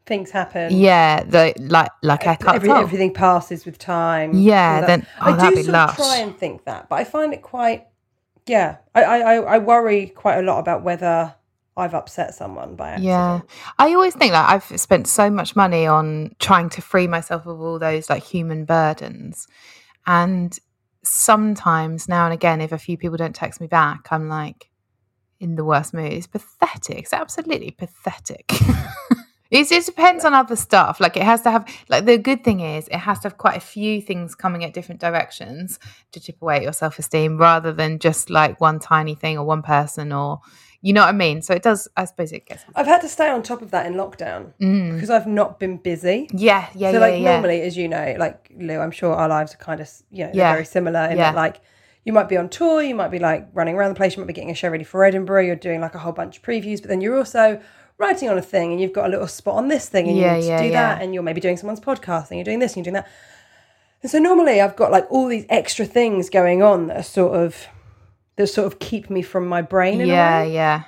Things 0.06 0.32
happen. 0.32 0.76
Yeah, 0.76 1.24
the 1.24 1.54
like 1.60 1.90
like 2.02 2.28
Eckhart 2.28 2.58
Every, 2.58 2.70
everything 2.72 3.14
passes 3.14 3.66
with 3.66 3.78
time. 3.78 4.34
Yeah, 4.34 4.86
then- 4.86 5.08
oh, 5.22 5.34
I 5.34 5.50
do 5.50 5.56
sort 5.56 5.68
lush. 5.68 5.90
of 5.92 5.96
try 5.96 6.18
and 6.18 6.38
think 6.38 6.66
that, 6.66 6.90
but 6.90 6.96
I 6.96 7.04
find 7.06 7.34
it 7.34 7.42
quite. 7.42 7.88
Yeah, 8.46 8.78
I, 8.94 9.04
I, 9.04 9.18
I 9.18 9.36
I 9.36 9.58
worry 9.60 10.08
quite 10.08 10.40
a 10.40 10.42
lot 10.42 10.60
about 10.60 10.84
whether 10.84 11.34
I've 11.76 11.94
upset 11.94 12.36
someone 12.36 12.76
by 12.76 12.90
accident. 12.92 13.06
Yeah. 13.08 13.42
I 13.80 13.94
always 13.94 14.14
think 14.14 14.32
that 14.34 14.50
I've 14.50 14.80
spent 14.80 15.08
so 15.08 15.30
much 15.30 15.56
money 15.56 15.88
on 15.88 16.36
trying 16.40 16.70
to 16.72 16.82
free 16.82 17.08
myself 17.08 17.48
of 17.48 17.60
all 17.60 17.80
those 17.80 18.10
like 18.10 18.24
human 18.24 18.66
burdens. 18.66 19.48
And 20.06 20.58
sometimes 21.04 22.08
now 22.08 22.26
and 22.26 22.34
again, 22.34 22.62
if 22.62 22.72
a 22.72 22.78
few 22.78 22.98
people 22.98 23.18
don't 23.18 23.36
text 23.36 23.60
me 23.60 23.68
back, 23.68 24.08
I'm 24.12 24.30
like 24.30 24.70
in 25.44 25.56
the 25.56 25.66
worst 25.66 25.94
mood. 25.94 26.12
It's 26.14 26.28
pathetic. 26.28 26.98
It's 27.04 27.14
absolutely 27.14 27.72
pathetic. 27.72 28.46
It 29.52 29.70
just 29.70 29.86
depends 29.86 30.26
on 30.26 30.34
other 30.34 30.56
stuff. 30.56 31.00
Like 31.00 31.16
it 31.16 31.22
has 31.22 31.42
to 31.44 31.52
have 31.52 31.64
like 31.88 32.06
the 32.06 32.18
good 32.18 32.44
thing 32.44 32.60
is 32.62 32.88
it 32.88 32.96
has 32.98 33.20
to 33.20 33.28
have 33.28 33.38
quite 33.38 33.56
a 33.56 33.60
few 33.76 34.02
things 34.02 34.34
coming 34.34 34.64
at 34.64 34.74
different 34.74 35.00
directions 35.00 35.78
to 36.12 36.20
chip 36.20 36.42
away 36.42 36.56
at 36.56 36.64
your 36.64 36.74
self 36.74 36.98
esteem 36.98 37.38
rather 37.38 37.72
than 37.72 38.00
just 38.00 38.32
like 38.32 38.60
one 38.60 38.80
tiny 38.80 39.14
thing 39.14 39.38
or 39.38 39.44
one 39.46 39.62
person 39.62 40.12
or 40.12 40.40
you 40.82 40.92
know 40.92 41.02
what 41.02 41.10
I 41.10 41.12
mean. 41.12 41.44
So 41.44 41.54
it 41.54 41.62
does. 41.62 41.88
I 41.96 42.06
suppose 42.06 42.32
it 42.32 42.48
gets. 42.48 42.66
I've 42.76 42.88
had 42.88 43.02
to 43.02 43.08
stay 43.08 43.30
on 43.30 43.44
top 43.44 43.62
of 43.62 43.70
that 43.72 43.86
in 43.86 43.94
lockdown 43.94 44.54
Mm. 44.60 44.94
because 44.96 45.12
I've 45.12 45.28
not 45.28 45.60
been 45.60 45.78
busy. 45.78 46.30
Yeah, 46.34 46.68
yeah, 46.74 46.90
so 46.92 46.98
yeah, 46.98 47.00
like 47.06 47.22
yeah. 47.22 47.32
normally, 47.34 47.62
as 47.62 47.78
you 47.78 47.88
know, 47.88 48.16
like 48.18 48.52
Lou, 48.58 48.80
I'm 48.80 48.90
sure 48.92 49.14
our 49.14 49.30
lives 49.30 49.54
are 49.54 49.58
kind 49.58 49.80
of 49.82 49.88
you 50.10 50.24
know 50.26 50.32
Yeah. 50.34 50.52
very 50.54 50.66
similar 50.66 51.06
in 51.12 51.18
Yeah. 51.18 51.26
that 51.32 51.36
like 51.36 51.62
you 52.06 52.14
might 52.14 52.28
be 52.30 52.38
on 52.38 52.50
tour, 52.50 52.82
you 52.82 52.96
might 52.96 53.12
be 53.12 53.20
like 53.20 53.48
running 53.54 53.76
around 53.76 53.90
the 53.90 53.96
place, 53.96 54.16
you 54.16 54.22
might 54.22 54.28
be 54.28 54.34
getting 54.34 54.52
a 54.52 54.56
show 54.56 54.70
ready 54.70 54.84
for 54.84 55.04
Edinburgh, 55.04 55.42
you're 55.44 55.56
doing 55.56 55.82
like 55.82 55.96
a 55.96 56.00
whole 56.00 56.12
bunch 56.12 56.38
of 56.38 56.44
previews, 56.44 56.82
but 56.82 56.90
then 56.90 57.02
you're 57.02 57.18
also 57.18 57.62
writing 57.98 58.28
on 58.30 58.38
a 58.38 58.42
thing 58.42 58.72
and 58.72 58.82
you've 58.82 58.92
got 58.94 59.06
a 59.06 59.10
little 59.10 59.28
spot 59.28 59.56
on 59.56 59.68
this 59.68 59.88
thing 59.88 60.08
and 60.08 60.18
Yeah, 60.18 60.36
you 60.36 60.42
need 60.42 60.48
yeah, 60.48 60.58
to 60.58 60.64
do 60.64 60.70
yeah. 60.70 60.96
that 60.96 61.02
and 61.02 61.14
you're 61.14 61.24
maybe 61.24 61.40
doing 61.40 61.58
someone's 61.58 61.80
podcast 61.80 62.30
and 62.30 62.38
you're 62.38 62.44
doing 62.46 62.60
this 62.60 62.76
and 62.76 62.86
you're 62.86 62.92
doing 62.92 63.04
that. 63.04 63.10
And 64.02 64.12
so 64.12 64.20
normally 64.20 64.60
I've 64.60 64.76
got 64.76 64.92
like 64.92 65.06
all 65.10 65.28
these 65.28 65.46
extra 65.50 65.86
things 65.86 66.30
going 66.30 66.62
on 66.62 66.88
that 66.88 66.98
are 66.98 67.04
sort 67.04 67.36
of 67.40 67.68
that 68.36 68.48
sort 68.48 68.66
of 68.68 68.80
keep 68.80 69.10
me 69.10 69.22
from 69.22 69.48
my 69.48 69.62
brain 69.62 70.00
Yeah, 70.02 70.44
yeah. 70.44 70.84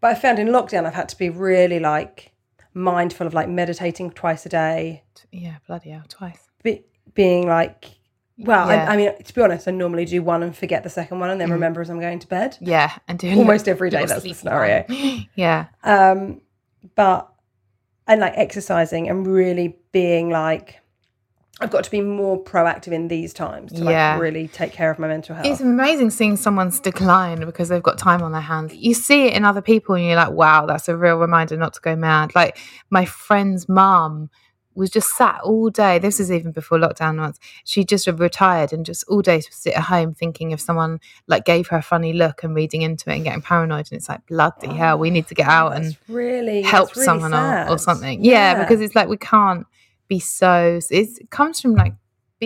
But 0.00 0.08
I 0.12 0.14
found 0.14 0.38
in 0.38 0.48
lockdown 0.48 0.84
I've 0.86 0.94
had 0.94 1.08
to 1.10 1.18
be 1.18 1.28
really 1.28 1.78
like 1.78 2.32
mindful 2.74 3.26
of 3.26 3.34
like 3.34 3.48
meditating 3.48 4.10
twice 4.12 4.44
a 4.46 4.48
day, 4.48 5.04
Yeah, 5.30 5.56
bloody 5.66 5.90
hell, 5.90 6.04
twice. 6.08 6.38
be, 6.62 6.84
being 7.14 7.46
like, 7.46 7.95
well, 8.38 8.68
Yeah. 8.68 8.86
I, 8.88 8.94
I 8.94 8.96
mean, 8.96 9.10
to 9.22 9.34
be 9.34 9.40
honest, 9.42 9.66
I 9.68 9.70
normally 9.70 10.04
do 10.04 10.22
one 10.22 10.42
and 10.42 10.54
forget 10.56 10.82
the 10.82 10.90
second 10.90 11.20
one 11.20 11.30
and 11.30 11.38
Mm. 11.38 11.44
then 11.44 11.50
remember 11.52 11.80
as 11.80 11.88
I'm 11.90 12.00
going 12.00 12.18
to 12.20 12.26
bed. 12.28 12.56
Yeah, 12.60 12.92
and 13.08 13.18
doing 13.18 13.38
Almost 13.38 13.68
every 13.74 13.90
day, 13.90 14.04
that's 14.04 14.22
the 14.22 14.32
scenario. 14.32 14.84
one. 14.88 15.26
yeah, 15.34 15.66
Um, 15.84 16.40
but 16.94 17.28
and 18.06 18.20
like 18.20 18.34
exercising 18.36 19.08
and 19.08 19.26
really 19.26 19.76
being 19.92 20.30
like, 20.30 20.80
I've 21.58 21.70
got 21.70 21.84
to 21.84 21.90
be 21.90 22.02
more 22.02 22.42
proactive 22.44 22.92
in 22.92 23.08
these 23.08 23.32
times 23.32 23.72
to 23.72 23.82
Yeah. 23.82 24.12
like 24.12 24.20
really 24.22 24.46
take 24.46 24.72
care 24.72 24.90
of 24.90 24.98
my 24.98 25.08
mental 25.08 25.34
health. 25.34 25.46
it's 25.46 25.62
amazing 25.62 26.10
seeing 26.10 26.36
someone's 26.36 26.78
decline 26.80 27.40
because 27.40 27.70
they've 27.70 27.82
got 27.82 27.96
time 27.96 28.22
on 28.22 28.32
their 28.32 28.42
hands. 28.42 28.74
You 28.74 28.92
see 28.92 29.26
it 29.28 29.32
in 29.32 29.44
other 29.46 29.62
people, 29.62 29.94
and 29.94 30.04
you're 30.04 30.16
like, 30.16 30.32
"Wow, 30.32 30.66
that's 30.66 30.86
a 30.88 30.96
real 30.96 31.16
reminder 31.16 31.56
not 31.56 31.72
to 31.72 31.80
go 31.80 31.96
mad." 31.96 32.34
Like 32.34 32.58
my 32.90 33.06
friend's 33.06 33.68
mum 33.70 34.28
was 34.76 34.90
just 34.90 35.16
sat 35.16 35.40
all 35.42 35.70
day. 35.70 35.98
This 35.98 36.20
is 36.20 36.30
even 36.30 36.52
before 36.52 36.78
lockdown 36.78 37.18
once. 37.18 37.38
She 37.64 37.84
just 37.84 38.06
retired 38.06 38.72
and 38.72 38.84
just 38.84 39.04
all 39.08 39.22
day 39.22 39.40
sit 39.40 39.74
at 39.74 39.84
home 39.84 40.14
thinking 40.14 40.50
if 40.50 40.60
someone 40.60 41.00
like 41.26 41.44
gave 41.44 41.68
her 41.68 41.78
a 41.78 41.82
funny 41.82 42.12
look 42.12 42.44
and 42.44 42.54
reading 42.54 42.82
into 42.82 43.10
it 43.10 43.16
and 43.16 43.24
getting 43.24 43.42
paranoid. 43.42 43.88
And 43.90 43.98
it's 43.98 44.08
like, 44.08 44.26
bloody 44.26 44.68
hell, 44.68 44.98
we 44.98 45.10
need 45.10 45.26
to 45.28 45.34
get 45.34 45.48
out 45.48 45.74
and 45.76 45.96
really 46.08 46.62
help 46.62 46.94
really 46.94 47.04
someone 47.04 47.34
or, 47.34 47.70
or 47.70 47.78
something. 47.78 48.24
Yeah. 48.24 48.62
because 48.62 48.80
it's 48.80 48.94
like 48.94 49.08
we 49.08 49.16
can't 49.16 49.66
be 50.08 50.18
so. 50.18 50.78
It 50.90 51.30
comes 51.30 51.60
from 51.60 51.74
like 51.74 51.94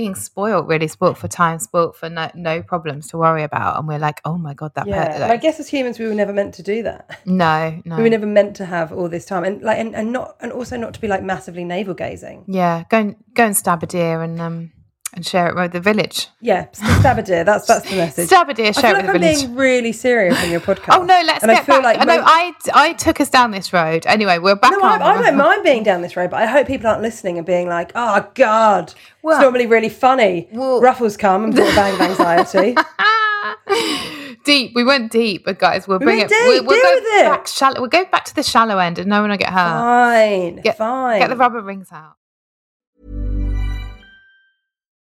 being 0.01 0.15
spoilt, 0.15 0.67
really 0.67 0.89
spoilt 0.89 1.19
for 1.19 1.29
time, 1.29 1.59
spoilt 1.59 1.95
for 1.95 2.09
no, 2.09 2.31
no 2.35 2.63
problems 2.63 3.09
to 3.09 3.19
worry 3.19 3.43
about, 3.43 3.79
and 3.79 3.87
we're 3.87 3.99
like, 3.99 4.19
oh 4.25 4.39
my 4.39 4.55
god, 4.55 4.75
that. 4.75 4.87
yeah. 4.87 5.19
like, 5.19 5.31
I 5.31 5.37
guess 5.37 5.61
as 5.61 5.69
humans, 5.69 5.99
we 5.99 6.07
were 6.07 6.15
never 6.15 6.33
meant 6.33 6.55
to 6.55 6.63
do 6.63 6.83
that. 6.85 7.21
no, 7.27 7.83
no. 7.85 7.97
We 7.97 8.05
were 8.05 8.09
never 8.09 8.25
meant 8.25 8.57
to 8.57 8.65
have 8.65 8.95
all 8.95 9.11
this 9.11 9.27
time, 9.27 9.45
and 9.45 9.61
like, 9.61 9.79
and, 9.79 9.95
and 9.95 10.11
not, 10.11 10.37
and 10.41 10.53
also 10.53 10.79
not 10.79 10.95
to 10.95 11.01
be 11.03 11.07
like 11.07 11.23
massively 11.23 11.65
navel 11.65 11.93
gazing. 11.93 12.47
yeah, 12.49 12.85
go 12.89 12.99
and 12.99 13.17
go 13.35 13.45
and 13.45 13.55
stab 13.55 13.83
a 13.83 13.87
deer 13.87 14.23
and 14.23 14.41
um, 14.41 14.73
and 15.13 15.27
share 15.27 15.49
it 15.49 15.57
with 15.57 15.73
the 15.73 15.81
village. 15.81 16.29
Yeah, 16.41 16.67
stab 16.73 17.19
a 17.19 17.23
deer. 17.23 17.43
That's 17.45 17.67
that's 17.67 17.89
the 17.91 17.97
message. 17.97 18.27
Stab 18.29 18.49
a 18.49 18.55
deer, 18.55 18.67
I 18.69 18.71
share 18.73 18.83
feel 18.83 18.91
it 18.91 18.93
like 18.95 19.13
with 19.13 19.21
the 19.23 19.29
I'm 19.29 19.35
village. 19.35 19.47
being 19.47 19.55
really 19.57 19.93
serious 19.93 20.43
on 20.43 20.51
your 20.51 20.61
podcast. 20.61 20.97
Oh 20.99 21.03
no, 21.03 21.21
let's 21.27 21.43
and 21.43 21.51
get 21.51 21.63
I 21.63 21.65
feel 21.65 21.83
back. 21.83 21.99
like 21.99 22.07
no, 22.07 22.19
mo- 22.19 22.25
I 22.27 22.53
I 22.75 22.93
took 22.93 23.21
us 23.21 23.29
down 23.29 23.51
this 23.51 23.73
road. 23.73 24.07
Anyway, 24.07 24.39
we're 24.39 24.55
back 24.55 24.71
No, 24.73 24.83
on. 24.85 25.03
I, 25.03 25.15
I 25.15 25.23
don't 25.23 25.37
mind 25.37 25.65
being 25.65 25.83
down 25.83 26.03
this 26.03 26.17
road, 26.17 26.31
but 26.31 26.41
I 26.43 26.47
hope 26.47 26.67
people 26.67 26.87
aren't 26.89 27.03
listening 27.03 27.39
and 27.39 27.47
being 27.47 27.69
like, 27.69 27.93
"Oh 27.95 28.27
God, 28.35 28.95
Well- 29.23 29.37
it's 29.37 29.43
normally 29.43 29.67
really 29.67 29.89
funny." 29.89 30.49
Well- 30.53 30.81
Ruffell's 30.81 31.17
come 31.17 31.45
and 31.45 31.55
brought 31.55 31.75
bang 31.75 32.01
anxiety. 32.01 32.77
deep. 34.45 34.73
We 34.75 34.85
went 34.85 35.11
deep, 35.11 35.45
but 35.45 35.59
guys, 35.59 35.89
we'll 35.89 35.99
We 35.99 36.05
bring 36.07 36.19
went 36.19 36.31
it. 36.31 36.35
deep, 36.35 36.47
We'll, 36.47 36.65
we'll 36.67 36.77
deal 36.81 36.83
go 36.85 36.95
with 36.95 37.05
it. 37.05 37.25
back 37.25 37.47
shallow. 37.47 37.81
We'll 37.81 37.89
go 37.91 38.05
back 38.07 38.25
to 38.27 38.35
the 38.35 38.43
shallow 38.43 38.79
end, 38.79 38.99
and 38.99 39.09
no 39.09 39.21
one 39.23 39.31
will 39.31 39.37
get 39.37 39.51
hurt. 39.51 39.57
fine, 39.57 40.57
Get, 40.57 40.77
fine. 40.79 41.19
get 41.21 41.31
the 41.31 41.37
rubber 41.37 41.61
rings 41.61 41.89
out. 41.93 42.17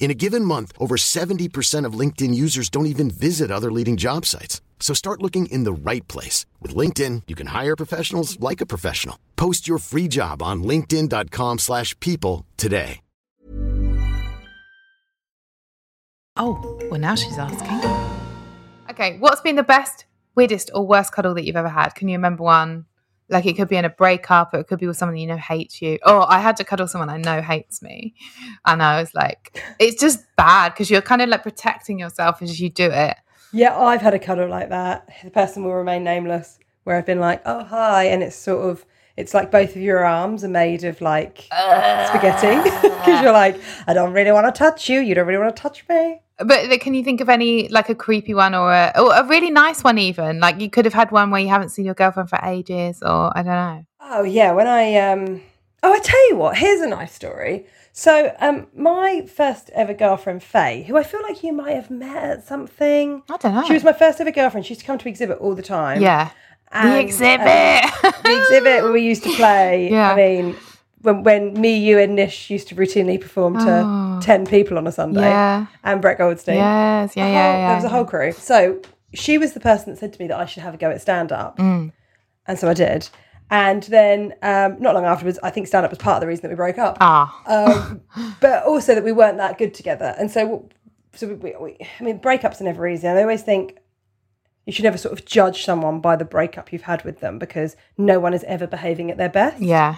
In 0.00 0.10
a 0.10 0.14
given 0.14 0.42
month, 0.42 0.72
over 0.80 0.96
70% 0.96 1.84
of 1.84 1.92
LinkedIn 1.92 2.34
users 2.34 2.70
don't 2.70 2.86
even 2.86 3.10
visit 3.10 3.50
other 3.50 3.70
leading 3.70 3.98
job 3.98 4.24
sites. 4.24 4.62
So 4.80 4.94
start 4.94 5.22
looking 5.22 5.46
in 5.46 5.64
the 5.64 5.72
right 5.90 6.06
place. 6.08 6.46
With 6.62 6.74
LinkedIn, 6.74 7.24
you 7.28 7.36
can 7.36 7.48
hire 7.48 7.76
professionals 7.76 8.40
like 8.40 8.62
a 8.62 8.66
professional. 8.66 9.18
Post 9.36 9.68
your 9.68 9.78
free 9.78 10.08
job 10.08 10.42
on 10.42 10.62
linkedin.com 10.62 11.58
slash 11.58 11.94
people 12.00 12.46
today. 12.56 13.00
Oh, 16.40 16.80
well, 16.88 17.00
now 17.00 17.16
she's 17.16 17.36
asking. 17.36 17.82
Okay, 18.88 19.18
what's 19.18 19.40
been 19.40 19.56
the 19.56 19.64
best, 19.64 20.06
weirdest, 20.36 20.70
or 20.72 20.86
worst 20.86 21.10
cuddle 21.10 21.34
that 21.34 21.44
you've 21.44 21.56
ever 21.56 21.68
had? 21.68 21.96
Can 21.96 22.06
you 22.06 22.16
remember 22.16 22.44
one? 22.44 22.86
Like 23.30 23.46
it 23.46 23.54
could 23.54 23.68
be 23.68 23.76
in 23.76 23.84
a 23.84 23.90
breakup, 23.90 24.54
or 24.54 24.60
it 24.60 24.68
could 24.68 24.78
be 24.78 24.86
with 24.86 24.96
someone 24.96 25.16
you 25.16 25.26
know 25.26 25.36
hates 25.36 25.82
you. 25.82 25.98
Oh, 26.04 26.24
I 26.28 26.40
had 26.40 26.56
to 26.58 26.64
cuddle 26.64 26.88
someone 26.88 27.10
I 27.10 27.18
know 27.18 27.42
hates 27.42 27.82
me, 27.82 28.14
and 28.64 28.82
I 28.82 29.00
was 29.00 29.14
like, 29.14 29.62
it's 29.78 30.00
just 30.00 30.24
bad 30.36 30.70
because 30.70 30.90
you're 30.90 31.02
kind 31.02 31.20
of 31.22 31.28
like 31.28 31.42
protecting 31.42 31.98
yourself 31.98 32.40
as 32.42 32.60
you 32.60 32.70
do 32.70 32.90
it. 32.90 33.16
Yeah, 33.52 33.76
I've 33.76 34.02
had 34.02 34.14
a 34.14 34.18
cuddle 34.18 34.48
like 34.48 34.68
that. 34.70 35.08
The 35.24 35.30
person 35.30 35.64
will 35.64 35.74
remain 35.74 36.04
nameless, 36.04 36.58
where 36.84 36.96
I've 36.96 37.06
been 37.06 37.20
like, 37.20 37.42
"Oh 37.44 37.64
hi," 37.64 38.04
and 38.04 38.22
it's 38.22 38.36
sort 38.36 38.68
of, 38.68 38.84
it's 39.16 39.34
like 39.34 39.50
both 39.50 39.70
of 39.76 39.82
your 39.82 40.04
arms 40.04 40.44
are 40.44 40.48
made 40.48 40.84
of 40.84 41.00
like 41.00 41.48
spaghetti 42.08 42.70
because 42.82 43.22
you're 43.22 43.32
like, 43.32 43.60
"I 43.86 43.94
don't 43.94 44.12
really 44.12 44.32
want 44.32 44.52
to 44.54 44.58
touch 44.58 44.88
you. 44.88 45.00
You 45.00 45.14
don't 45.14 45.26
really 45.26 45.38
want 45.38 45.54
to 45.54 45.62
touch 45.62 45.86
me." 45.88 46.22
But 46.38 46.80
can 46.80 46.94
you 46.94 47.02
think 47.02 47.20
of 47.20 47.28
any 47.28 47.68
like 47.68 47.88
a 47.88 47.94
creepy 47.94 48.32
one 48.34 48.54
or 48.54 48.72
a, 48.72 48.92
or 48.96 49.12
a 49.14 49.26
really 49.26 49.50
nice 49.50 49.82
one? 49.82 49.98
Even 49.98 50.38
like 50.40 50.60
you 50.60 50.70
could 50.70 50.84
have 50.84 50.94
had 50.94 51.10
one 51.10 51.30
where 51.30 51.40
you 51.40 51.48
haven't 51.48 51.70
seen 51.70 51.84
your 51.84 51.94
girlfriend 51.94 52.30
for 52.30 52.38
ages, 52.44 53.02
or 53.02 53.36
I 53.36 53.42
don't 53.42 53.46
know. 53.52 53.84
Oh 54.00 54.22
yeah, 54.22 54.52
when 54.52 54.66
I 54.68 54.94
um 54.96 55.40
oh 55.82 55.92
I 55.92 55.98
tell 55.98 56.28
you 56.28 56.36
what, 56.36 56.56
here's 56.56 56.80
a 56.80 56.88
nice 56.88 57.12
story. 57.12 57.66
So 57.92 58.32
um 58.38 58.68
my 58.76 59.26
first 59.26 59.70
ever 59.74 59.92
girlfriend 59.94 60.42
Faye, 60.44 60.84
who 60.84 60.96
I 60.96 61.02
feel 61.02 61.22
like 61.22 61.42
you 61.42 61.52
might 61.52 61.74
have 61.74 61.90
met 61.90 62.16
at 62.22 62.44
something. 62.46 63.22
I 63.28 63.36
don't 63.38 63.54
know. 63.54 63.64
She 63.64 63.72
was 63.74 63.82
my 63.82 63.92
first 63.92 64.20
ever 64.20 64.30
girlfriend. 64.30 64.64
She 64.66 64.74
used 64.74 64.82
to 64.82 64.86
come 64.86 64.98
to 64.98 65.08
exhibit 65.08 65.38
all 65.38 65.56
the 65.56 65.62
time. 65.62 66.00
Yeah, 66.00 66.30
And, 66.70 66.88
the 66.88 66.94
um, 66.94 67.00
exhibit. 67.00 68.22
the 68.22 68.38
exhibit 68.40 68.84
where 68.84 68.92
we 68.92 69.02
used 69.02 69.24
to 69.24 69.32
play. 69.36 69.90
Yeah. 69.90 70.12
I 70.12 70.16
mean, 70.16 70.56
when 71.02 71.22
when 71.22 71.60
me, 71.60 71.76
you, 71.78 71.98
and 71.98 72.14
Nish 72.16 72.50
used 72.50 72.68
to 72.68 72.74
routinely 72.74 73.20
perform 73.20 73.54
to 73.58 73.82
Oh. 73.86 74.20
ten 74.22 74.46
people 74.46 74.76
on 74.78 74.86
a 74.86 74.92
Sunday. 74.92 75.20
Yeah. 75.22 75.66
And 75.84 76.00
Brett 76.02 76.18
Goldstein. 76.18 76.56
yes, 76.56 77.16
yeah, 77.16 77.26
The 77.26 77.32
yeah, 77.32 77.56
yeah. 77.58 77.66
There 77.68 77.76
was 77.76 77.84
a 77.84 77.88
whole 77.88 78.04
crew. 78.04 78.32
So 78.32 78.80
she 79.14 79.38
was 79.38 79.52
the 79.52 79.60
person 79.60 79.92
that 79.92 79.98
said 79.98 80.12
to 80.12 80.20
me 80.20 80.28
that 80.28 80.38
I 80.38 80.44
should 80.46 80.62
have 80.62 80.74
a 80.74 80.76
go 80.76 80.90
at 80.90 81.00
stand 81.00 81.32
up. 81.32 81.56
Mm. 81.58 81.92
And 82.46 82.58
so 82.58 82.68
I 82.68 82.74
did. 82.74 83.08
And 83.50 83.82
then 83.84 84.34
um, 84.42 84.76
not 84.78 84.94
long 84.94 85.04
afterwards, 85.06 85.38
I 85.42 85.48
think 85.50 85.66
stand 85.68 85.84
up 85.84 85.90
was 85.90 85.98
part 85.98 86.16
of 86.16 86.20
the 86.20 86.26
reason 86.26 86.42
that 86.42 86.50
we 86.50 86.54
broke 86.56 86.76
up. 86.78 86.98
Ah, 87.00 87.42
Um, 87.46 88.02
but 88.40 88.64
also 88.64 88.94
that 88.94 89.04
we 89.04 89.12
weren't 89.12 89.38
that 89.38 89.56
good 89.56 89.72
together. 89.72 90.14
And 90.18 90.30
so, 90.30 90.68
so 91.14 91.28
we, 91.28 91.34
we, 91.34 91.54
we, 91.58 91.76
I 91.98 92.02
mean, 92.02 92.18
breakups 92.20 92.60
are 92.60 92.64
never 92.64 92.86
easy. 92.86 93.06
And 93.06 93.18
I 93.18 93.22
always 93.22 93.42
think 93.42 93.78
you 94.66 94.72
should 94.74 94.84
never 94.84 94.98
sort 94.98 95.18
of 95.18 95.24
judge 95.24 95.64
someone 95.64 96.00
by 96.00 96.14
the 96.16 96.26
breakup 96.26 96.72
you've 96.74 96.82
had 96.82 97.02
with 97.04 97.20
them 97.20 97.38
because 97.38 97.74
no 97.96 98.20
one 98.20 98.34
is 98.34 98.44
ever 98.44 98.66
behaving 98.66 99.10
at 99.10 99.16
their 99.16 99.30
best. 99.30 99.62
yeah. 99.62 99.96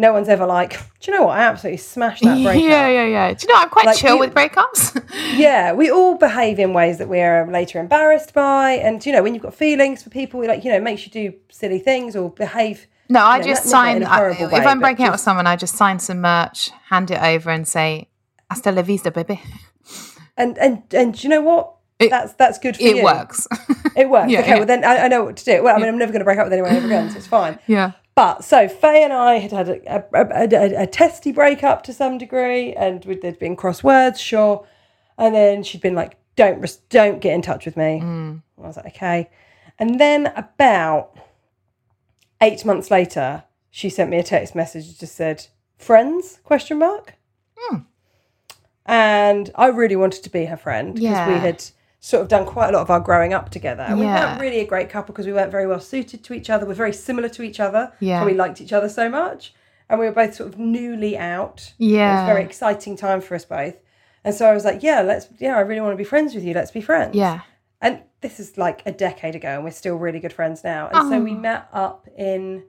No 0.00 0.12
one's 0.12 0.28
ever 0.28 0.46
like, 0.46 0.78
do 1.00 1.10
you 1.10 1.16
know 1.18 1.24
what? 1.24 1.36
I 1.38 1.42
absolutely 1.42 1.78
smashed 1.78 2.22
that 2.22 2.40
breakup. 2.42 2.62
Yeah, 2.62 2.86
yeah, 2.88 3.04
yeah. 3.04 3.32
Do 3.34 3.46
you 3.46 3.52
know 3.52 3.60
I'm 3.60 3.68
quite 3.68 3.86
Like, 3.86 3.96
chill 3.98 4.14
you- 4.14 4.20
with 4.20 4.32
breakups? 4.32 4.94
Yeah, 5.34 5.72
we 5.72 5.90
all 5.90 6.14
behave 6.16 6.58
in 6.60 6.72
ways 6.72 6.98
that 6.98 7.08
we're 7.08 7.46
later 7.50 7.78
embarrassed 7.80 8.32
by. 8.32 8.72
And, 8.72 9.04
you 9.04 9.12
know, 9.12 9.22
when 9.22 9.34
you've 9.34 9.42
got 9.42 9.54
feelings 9.54 10.02
for 10.02 10.10
people, 10.10 10.44
like, 10.46 10.64
you 10.64 10.70
know, 10.70 10.76
it 10.76 10.82
makes 10.82 11.04
you 11.04 11.10
do 11.12 11.36
silly 11.50 11.78
things 11.80 12.14
or 12.16 12.30
behave. 12.30 12.86
no, 13.08 13.24
I 13.24 13.38
know, 13.38 13.44
just 13.44 13.66
not- 13.66 13.70
not 13.70 13.72
sign. 13.72 14.02
a 14.02 14.06
I- 14.08 14.30
if 14.30 14.52
way, 14.52 14.58
I'm 14.60 14.80
breaking 14.80 15.06
out 15.06 15.12
with 15.12 15.20
someone, 15.20 15.46
I 15.48 15.56
just 15.56 15.74
sign 15.76 15.98
some 15.98 16.20
merch, 16.20 16.70
hand 16.90 17.10
it 17.10 17.20
over, 17.20 17.50
and 17.50 17.66
say, 17.66 18.08
"Hasta 18.50 18.70
la 18.72 18.82
vista, 18.82 19.10
baby." 19.10 19.40
And, 20.36 20.56
and, 20.58 20.82
and 20.92 21.14
do 21.14 21.20
you 21.22 21.28
know 21.28 21.40
what? 21.42 21.74
It- 21.98 22.10
that's 22.10 22.32
that's 22.34 22.58
good 22.60 22.76
for 22.76 22.82
It 22.82 22.90
you. 22.96 22.98
It 22.98 23.04
works. 23.04 23.48
It 23.96 24.08
works. 24.08 24.30
Yeah, 24.30 24.40
okay, 24.40 24.48
yeah. 24.50 24.56
well 24.58 24.66
then 24.66 24.84
I, 24.84 24.98
I 25.06 25.08
know 25.08 25.24
what 25.24 25.36
to 25.38 25.44
do. 25.44 25.62
Well, 25.64 25.74
I 25.74 25.78
mean, 25.80 25.88
I'm 25.88 25.98
never 25.98 26.12
going 26.12 26.20
to 26.20 26.24
break 26.24 26.38
up 26.38 26.46
with 26.46 26.52
anyone 26.52 26.70
ever 26.72 26.86
again, 26.86 27.10
so 27.10 27.16
it's 27.16 27.26
fine. 27.26 27.58
yeah. 27.66 27.92
But 28.18 28.42
so 28.42 28.66
Faye 28.66 29.04
and 29.04 29.12
I 29.12 29.34
had 29.34 29.52
had 29.52 29.68
a, 29.68 30.04
a, 30.12 30.26
a, 30.42 30.82
a, 30.82 30.86
testy 30.88 31.30
breakup 31.30 31.84
to 31.84 31.92
some 31.92 32.18
degree, 32.18 32.72
and 32.72 33.04
we'd, 33.04 33.22
there'd 33.22 33.38
been 33.38 33.54
cross 33.54 33.84
words, 33.84 34.20
sure. 34.20 34.66
And 35.16 35.32
then 35.32 35.62
she'd 35.62 35.80
been 35.80 35.94
like, 35.94 36.16
"Don't 36.34 36.60
don't 36.88 37.20
get 37.20 37.32
in 37.32 37.42
touch 37.42 37.64
with 37.64 37.76
me." 37.76 38.00
Mm. 38.02 38.42
I 38.60 38.66
was 38.66 38.76
like, 38.76 38.86
"Okay." 38.86 39.30
And 39.78 40.00
then 40.00 40.32
about 40.34 41.16
eight 42.40 42.64
months 42.64 42.90
later, 42.90 43.44
she 43.70 43.88
sent 43.88 44.10
me 44.10 44.18
a 44.18 44.24
text 44.24 44.52
message 44.52 44.88
that 44.88 44.98
just 44.98 45.14
said, 45.14 45.46
"Friends?" 45.76 46.40
question 46.42 46.80
mark. 46.80 47.14
Hmm. 47.56 47.82
And 48.84 49.52
I 49.54 49.68
really 49.68 49.94
wanted 49.94 50.24
to 50.24 50.30
be 50.30 50.46
her 50.46 50.56
friend 50.56 50.92
because 50.92 51.28
we 51.28 51.34
had 51.34 51.64
sort 52.00 52.22
of 52.22 52.28
done 52.28 52.46
quite 52.46 52.68
a 52.68 52.72
lot 52.72 52.82
of 52.82 52.90
our 52.90 53.00
growing 53.00 53.32
up 53.34 53.50
together. 53.50 53.82
And 53.82 53.98
we 53.98 54.04
Yeah. 54.06 54.28
weren't 54.30 54.40
really 54.40 54.60
a 54.60 54.66
great 54.66 54.88
couple 54.88 55.12
because 55.12 55.26
we 55.26 55.32
weren't 55.32 55.50
very 55.50 55.66
well 55.66 55.80
suited 55.80 56.22
to 56.24 56.32
each 56.34 56.48
other. 56.48 56.64
We're 56.64 56.74
very 56.74 56.92
similar 56.92 57.28
to 57.30 57.42
each 57.42 57.58
other. 57.60 57.92
Yeah. 58.00 58.20
So 58.20 58.26
we 58.26 58.34
liked 58.34 58.60
each 58.60 58.72
other 58.72 58.88
so 58.88 59.08
much. 59.08 59.54
And 59.90 59.98
we 59.98 60.06
were 60.06 60.12
both 60.12 60.34
sort 60.34 60.48
of 60.52 60.58
newly 60.58 61.16
out. 61.18 61.72
Yeah. 61.78 62.10
It 62.10 62.14
was 62.14 62.22
a 62.30 62.34
very 62.34 62.44
exciting 62.44 62.96
time 62.96 63.20
for 63.20 63.34
us 63.34 63.44
both. 63.44 63.74
And 64.24 64.34
so 64.34 64.48
I 64.48 64.52
was 64.54 64.64
like, 64.64 64.82
yeah, 64.82 65.00
let's, 65.00 65.28
yeah, 65.38 65.56
I 65.56 65.60
really 65.60 65.80
want 65.80 65.92
to 65.92 65.96
be 65.96 66.04
friends 66.04 66.34
with 66.34 66.44
you. 66.44 66.54
Let's 66.54 66.70
be 66.70 66.80
friends. 66.80 67.14
Yeah. 67.16 67.40
And 67.80 68.02
this 68.20 68.38
is 68.38 68.58
like 68.58 68.82
a 68.84 68.92
decade 68.92 69.34
ago, 69.36 69.48
and 69.48 69.64
we're 69.64 69.70
still 69.70 69.96
really 69.96 70.18
good 70.20 70.32
friends 70.32 70.62
now. 70.64 70.88
And 70.92 71.08
so 71.08 71.20
we 71.20 71.30
Oh. 71.32 71.34
met 71.38 71.68
up 71.72 72.06
in, 72.16 72.64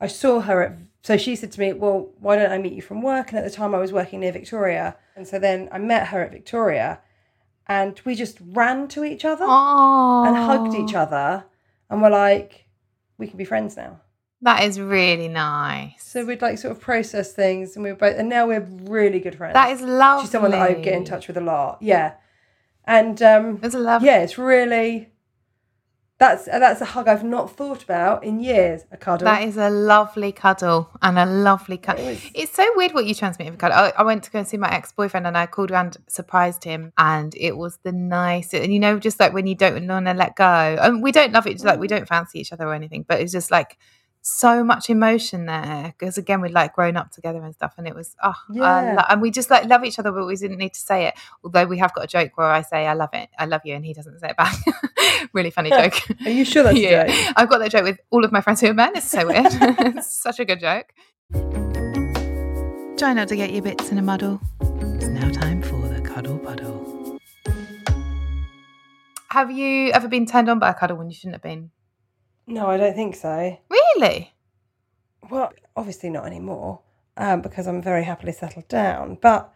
I 0.00 0.06
saw 0.06 0.40
her 0.40 0.62
at, 0.62 0.72
so 1.02 1.16
she 1.16 1.34
said 1.36 1.52
to 1.52 1.60
me, 1.60 1.72
well, 1.72 2.10
why 2.20 2.36
don't 2.36 2.50
I 2.52 2.58
meet 2.58 2.72
you 2.72 2.82
from 2.82 3.02
work? 3.02 3.30
And 3.30 3.38
at 3.38 3.44
the 3.44 3.50
time 3.50 3.74
I 3.74 3.78
was 3.78 3.92
working 3.92 4.20
near 4.20 4.32
Victoria. 4.32 4.96
And 5.16 5.26
so 5.26 5.38
then 5.38 5.68
I 5.72 5.78
met 5.78 6.08
her 6.08 6.22
at 6.22 6.30
Victoria 6.32 7.00
and 7.68 8.00
we 8.04 8.14
just 8.14 8.38
ran 8.52 8.88
to 8.88 9.04
each 9.04 9.24
other 9.24 9.44
Oh. 9.48 10.24
and 10.26 10.36
hugged 10.36 10.74
each 10.74 10.94
other 10.94 11.44
and 11.90 12.02
were 12.02 12.10
like, 12.10 12.66
we 13.18 13.26
can 13.26 13.36
be 13.38 13.44
friends 13.44 13.76
now. 13.76 14.00
That 14.40 14.64
is 14.64 14.80
really 14.80 15.28
nice. 15.28 16.02
So 16.02 16.24
we'd 16.24 16.42
like 16.42 16.58
sort 16.58 16.72
of 16.72 16.80
process 16.80 17.32
things, 17.32 17.76
and 17.76 17.84
we 17.84 17.90
were 17.90 17.96
both, 17.96 18.16
and 18.18 18.28
now 18.28 18.46
we're 18.48 18.60
really 18.82 19.20
good 19.20 19.36
friends. 19.36 19.54
That 19.54 19.70
is 19.70 19.80
lovely. 19.80 20.24
She's 20.24 20.30
someone 20.32 20.50
that 20.50 20.62
I 20.62 20.72
get 20.74 20.94
in 20.94 21.04
touch 21.04 21.28
with 21.28 21.36
a 21.36 21.40
lot. 21.40 21.78
Yeah, 21.80 22.14
and 22.84 23.22
um, 23.22 23.60
It's 23.62 23.74
lovely. 23.76 24.08
yeah, 24.08 24.18
it's 24.22 24.38
really 24.38 25.11
that's 26.22 26.46
uh, 26.46 26.58
that's 26.60 26.80
a 26.80 26.84
hug 26.84 27.08
I've 27.08 27.24
not 27.24 27.50
thought 27.56 27.82
about 27.82 28.22
in 28.22 28.38
years. 28.38 28.84
A 28.92 28.96
cuddle. 28.96 29.24
That 29.24 29.42
is 29.42 29.56
a 29.56 29.68
lovely 29.68 30.30
cuddle 30.30 30.88
and 31.02 31.18
a 31.18 31.26
lovely 31.26 31.78
cuddle. 31.78 32.06
It 32.06 32.20
It's 32.34 32.52
so 32.52 32.64
weird 32.76 32.94
what 32.94 33.06
you 33.06 33.14
transmit 33.14 33.48
of 33.48 33.54
a 33.54 33.56
cuddle. 33.56 33.76
I, 33.76 33.92
I 33.98 34.04
went 34.04 34.22
to 34.24 34.30
go 34.30 34.38
and 34.38 34.46
see 34.46 34.56
my 34.56 34.72
ex 34.72 34.92
boyfriend 34.92 35.26
and 35.26 35.36
I 35.36 35.46
called 35.46 35.72
around, 35.72 35.96
surprised 36.06 36.62
him, 36.62 36.92
and 36.96 37.34
it 37.34 37.56
was 37.56 37.78
the 37.82 37.92
nicest. 37.92 38.62
And 38.62 38.72
you 38.72 38.78
know, 38.78 38.98
just 39.00 39.18
like 39.18 39.32
when 39.32 39.48
you 39.48 39.56
don't 39.56 39.86
want 39.88 40.06
to 40.06 40.14
let 40.14 40.36
go, 40.36 40.44
and 40.80 41.02
we 41.02 41.10
don't 41.10 41.32
love 41.32 41.46
each 41.48 41.64
like 41.64 41.80
we 41.80 41.88
don't 41.88 42.06
fancy 42.06 42.38
each 42.38 42.52
other 42.52 42.68
or 42.68 42.74
anything, 42.74 43.04
but 43.08 43.20
it's 43.20 43.32
just 43.32 43.50
like 43.50 43.76
so 44.24 44.62
much 44.62 44.88
emotion 44.88 45.46
there 45.46 45.92
because 45.98 46.16
again 46.16 46.40
we'd 46.40 46.52
like 46.52 46.72
grown 46.74 46.96
up 46.96 47.10
together 47.10 47.42
and 47.42 47.52
stuff 47.54 47.74
and 47.76 47.88
it 47.88 47.94
was 47.94 48.14
oh 48.22 48.34
Yeah. 48.50 48.94
lo- 48.96 49.04
and 49.08 49.20
we 49.20 49.32
just 49.32 49.50
like 49.50 49.64
love 49.64 49.84
each 49.84 49.98
other 49.98 50.12
but 50.12 50.26
we 50.26 50.36
didn't 50.36 50.58
need 50.58 50.74
to 50.74 50.80
say 50.80 51.06
it 51.06 51.14
although 51.42 51.64
we 51.64 51.78
have 51.78 51.92
got 51.92 52.04
a 52.04 52.06
joke 52.06 52.30
where 52.38 52.46
I 52.46 52.62
say 52.62 52.86
I 52.86 52.94
love 52.94 53.10
it 53.14 53.30
I 53.36 53.46
love 53.46 53.62
you 53.64 53.74
and 53.74 53.84
he 53.84 53.92
doesn't 53.92 54.20
say 54.20 54.28
it 54.30 54.36
back 54.36 54.54
really 55.32 55.50
funny 55.50 55.70
joke 55.80 55.94
Are 56.24 56.30
you 56.30 56.44
sure 56.44 56.62
that's 56.62 56.78
yeah, 56.78 57.02
a 57.02 57.08
joke? 57.08 57.32
I've 57.36 57.48
got 57.50 57.58
that 57.58 57.72
joke 57.72 57.82
with 57.82 57.98
all 58.10 58.24
of 58.24 58.30
my 58.30 58.40
friends 58.40 58.60
who 58.60 58.68
are 58.68 58.74
men. 58.74 58.92
It's 58.94 59.08
so 59.10 59.26
weird. 59.26 59.46
it's 59.50 60.12
such 60.12 60.38
a 60.38 60.44
good 60.44 60.60
joke. 60.60 60.92
Try 62.96 63.14
not 63.14 63.26
to 63.28 63.36
get 63.36 63.52
your 63.52 63.62
bits 63.62 63.90
in 63.90 63.98
a 63.98 64.02
muddle. 64.02 64.40
It's 64.60 65.06
now 65.06 65.28
time 65.30 65.62
for 65.62 65.88
the 65.88 66.00
cuddle 66.00 66.38
puddle. 66.38 67.18
Have 69.30 69.50
you 69.50 69.90
ever 69.90 70.06
been 70.08 70.26
turned 70.26 70.48
on 70.48 70.58
by 70.60 70.70
a 70.70 70.74
cuddle 70.74 70.96
when 70.98 71.08
you 71.08 71.14
shouldn't 71.16 71.34
have 71.34 71.42
been? 71.42 71.70
No, 72.46 72.66
I 72.68 72.76
don't 72.76 72.94
think 72.94 73.14
so. 73.16 73.58
Really? 73.68 74.34
Well, 75.30 75.52
obviously 75.76 76.10
not 76.10 76.26
anymore, 76.26 76.80
um, 77.16 77.40
because 77.40 77.66
I'm 77.66 77.80
very 77.82 78.04
happily 78.04 78.32
settled 78.32 78.68
down. 78.68 79.18
But 79.20 79.52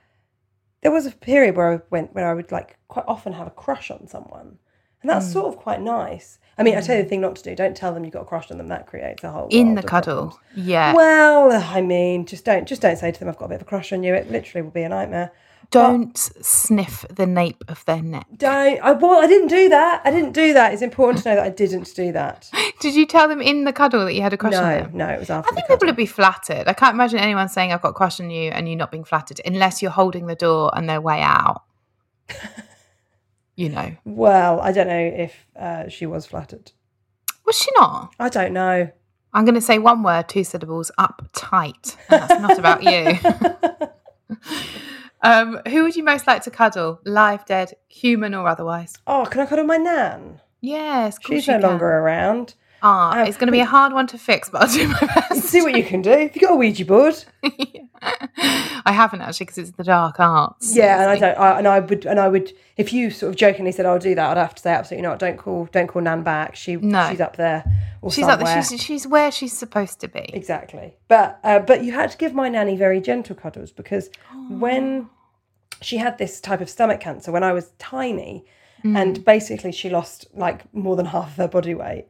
there 0.83 0.93
was 0.93 1.07
a 1.07 1.11
period 1.11 1.57
where 1.57 1.73
I 1.73 1.81
went 1.91 2.15
where 2.15 2.29
I 2.29 2.35
would 2.35 2.53
like 2.53 2.77
quite 2.89 3.05
often 3.09 3.33
have 3.33 3.47
a 3.47 3.51
crush 3.51 3.91
on 3.91 4.07
someone, 4.07 4.59
and 5.03 5.11
that's 5.11 5.31
sort 5.31 5.47
of 5.47 5.57
quite 5.57 5.81
nice. 5.81 6.39
I 6.59 6.63
mean, 6.63 6.77
I 6.77 6.81
tell 6.81 6.97
you 6.97 7.03
the 7.03 7.09
thing 7.09 7.21
not 7.21 7.37
to 7.37 7.43
do: 7.43 7.55
don't 7.57 7.77
tell 7.77 7.93
them 7.93 8.05
you've 8.05 8.15
got 8.15 8.23
a 8.23 8.27
crush 8.27 8.51
on 8.51 8.59
them. 8.59 8.69
That 8.69 8.87
creates 8.87 9.25
a 9.25 9.31
whole 9.31 9.49
In 9.51 9.75
the 9.75 9.83
cuddle. 9.83 10.29
problems. 10.29 10.39
Yeah. 10.55 10.95
Well, 10.95 11.53
I 11.53 11.81
mean, 11.83 12.25
just 12.25 12.45
don't 12.45 12.67
just 12.67 12.81
don't 12.83 12.97
say 12.97 13.11
to 13.11 13.19
them, 13.19 13.29
"I've 13.29 13.37
got 13.37 13.47
a 13.47 13.49
bit 13.49 13.57
of 13.57 13.63
a 13.63 13.67
crush 13.67 13.93
on 13.93 14.03
you." 14.05 14.15
It 14.15 14.31
literally 14.31 14.63
will 14.63 14.71
be 14.71 14.83
a 14.83 14.89
nightmare. 14.89 15.33
Don't 15.71 16.17
sniff 16.17 17.05
the 17.11 17.27
nape 17.27 17.65
of 17.69 17.85
their 17.85 18.03
neck. 18.03 18.27
Don't. 18.37 18.81
I 18.81 18.93
well, 18.93 19.23
I 19.23 19.27
didn't 19.27 19.49
do 19.49 19.69
that. 19.69 20.03
I 20.05 20.11
didn't 20.11 20.33
do 20.33 20.53
that. 20.53 20.73
It's 20.73 20.83
important 20.83 21.23
to 21.23 21.31
know 21.31 21.37
that 21.37 21.45
I 21.45 21.51
didn't 21.51 21.93
do 21.95 22.13
that. 22.13 22.51
Did 22.81 22.95
you 22.95 23.07
tell 23.07 23.29
them 23.29 23.41
in 23.41 23.65
the 23.65 23.73
cuddle 23.73 24.05
that 24.05 24.15
you 24.15 24.23
had 24.23 24.33
a 24.33 24.37
crush 24.37 24.55
on 24.55 24.63
them? 24.63 24.91
no, 24.93 25.07
no, 25.07 25.13
it 25.13 25.19
was 25.19 25.31
after. 25.31 25.51
I 25.51 25.55
think 25.55 25.69
people 25.69 25.87
would 25.87 25.97
be 25.97 26.07
flattered. 26.07 26.69
I 26.69 26.73
can't 26.73 26.95
imagine 26.95 27.19
anyone 27.19 27.49
saying 27.49 27.73
I've 27.73 27.83
got 27.83 27.91
a 27.91 27.95
crush 27.95 28.21
on 28.21 28.31
you 28.31 28.51
and 28.51 28.69
you 28.69 28.77
not 28.77 28.91
being 28.91 29.05
flattered 29.05 29.41
unless 29.45 29.83
you're 29.83 29.91
holding 29.91 30.27
the 30.27 30.35
door 30.35 30.71
and 30.77 30.89
their 30.89 31.01
way 31.01 31.21
out. 31.21 31.63
you 33.57 33.69
know. 33.69 33.97
Well, 34.05 34.61
I 34.61 34.73
don't 34.73 34.89
know 34.89 35.13
if 35.17 35.47
uh, 35.59 35.89
she 35.89 36.07
was 36.07 36.27
flattered. 36.27 36.73
Was 37.45 37.57
she 37.57 37.71
not? 37.77 38.15
I 38.19 38.29
don't 38.29 38.53
know. 38.53 38.91
I'm 39.33 39.45
going 39.45 39.55
to 39.55 39.61
say 39.61 39.79
one 39.79 40.03
word, 40.03 40.29
two 40.29 40.45
syllables, 40.45 40.91
uptight. 40.99 41.97
And 42.09 42.23
that's 42.23 42.41
not 42.41 42.59
about 42.59 42.83
you. 42.83 43.19
um, 45.27 45.61
who 45.69 45.83
would 45.83 45.97
you 45.97 46.05
most 46.05 46.27
like 46.27 46.43
to 46.45 46.51
cuddle? 46.51 47.01
Live, 47.05 47.45
dead, 47.47 47.75
human, 47.89 48.35
or 48.35 48.47
otherwise? 48.49 48.95
Oh, 49.07 49.27
can 49.31 49.41
I 49.41 49.47
cuddle 49.47 49.65
my 49.65 49.77
nan? 49.77 50.41
Yes, 50.61 51.19
She's 51.25 51.47
no 51.47 51.55
can. 51.55 51.63
longer 51.63 51.87
around. 51.87 52.55
Ah, 52.83 53.21
Uh, 53.21 53.25
it's 53.25 53.37
going 53.39 53.47
to 53.47 53.53
be 53.53 53.61
a 53.61 53.65
hard 53.67 53.93
one 53.93 54.07
to 54.09 54.19
fix, 54.19 54.49
but 54.51 54.63
I'll 54.63 54.69
do 54.73 54.87
my 54.89 55.01
best. 55.31 55.43
See 55.45 55.63
what 55.63 55.75
you 55.77 55.83
can 55.85 56.03
do. 56.03 56.11
If 56.11 56.37
you 56.37 56.43
got 56.43 56.53
a 56.53 56.57
Ouija 56.57 56.85
board, 56.85 57.15
I 58.03 58.93
haven't 58.93 59.23
actually 59.23 59.47
because 59.47 59.59
it's 59.59 59.71
the 59.73 59.85
dark 59.85 60.21
arts. 60.21 60.77
yeah, 60.77 61.01
and 61.03 61.11
I 61.11 61.19
don't, 61.19 61.39
I, 61.39 61.59
and 61.59 61.67
I 61.69 61.81
would, 61.81 62.05
and 62.07 62.21
I 62.21 62.29
would, 62.29 62.53
if 62.77 62.93
you 62.93 63.11
sort 63.11 63.31
of 63.31 63.37
jokingly 63.37 63.73
said, 63.73 63.87
"I'll 63.87 63.99
do 63.99 64.15
that," 64.15 64.31
I'd 64.31 64.41
have 64.41 64.55
to 64.57 64.63
say, 64.63 64.73
absolutely 64.73 65.09
not. 65.09 65.19
Don't 65.19 65.37
call, 65.39 65.67
don't 65.73 65.87
call 65.87 66.03
Nan 66.03 66.23
back. 66.23 66.55
She, 66.57 66.77
No. 66.77 67.09
she's 67.11 67.21
up 67.21 67.37
there, 67.37 67.65
or 68.03 68.13
She's 68.13 68.27
up 68.27 68.41
there. 68.41 68.63
She's, 68.63 68.83
she's 68.83 69.07
where 69.07 69.31
she's 69.33 69.57
supposed 69.57 70.01
to 70.01 70.09
be. 70.09 70.29
Exactly. 70.33 70.97
But 71.09 71.39
uh, 71.45 71.61
but 71.61 71.83
you 71.83 71.93
had 71.93 72.11
to 72.11 72.19
give 72.19 72.35
my 72.35 72.49
nanny 72.49 72.77
very 72.77 73.01
gentle 73.01 73.35
cuddles 73.37 73.73
because 73.73 74.11
when 74.51 75.09
she 75.81 75.99
had 75.99 76.19
this 76.19 76.41
type 76.41 76.61
of 76.61 76.69
stomach 76.69 77.01
cancer 77.01 77.33
when 77.33 77.45
I 77.45 77.53
was 77.53 77.71
tiny, 77.79 78.45
mm. 78.85 78.97
and 78.97 79.25
basically 79.25 79.73
she 79.73 79.91
lost 79.91 80.27
like 80.35 80.73
more 80.75 80.97
than 80.97 81.07
half 81.07 81.29
of 81.29 81.37
her 81.37 81.49
body 81.49 81.75
weight 81.75 82.07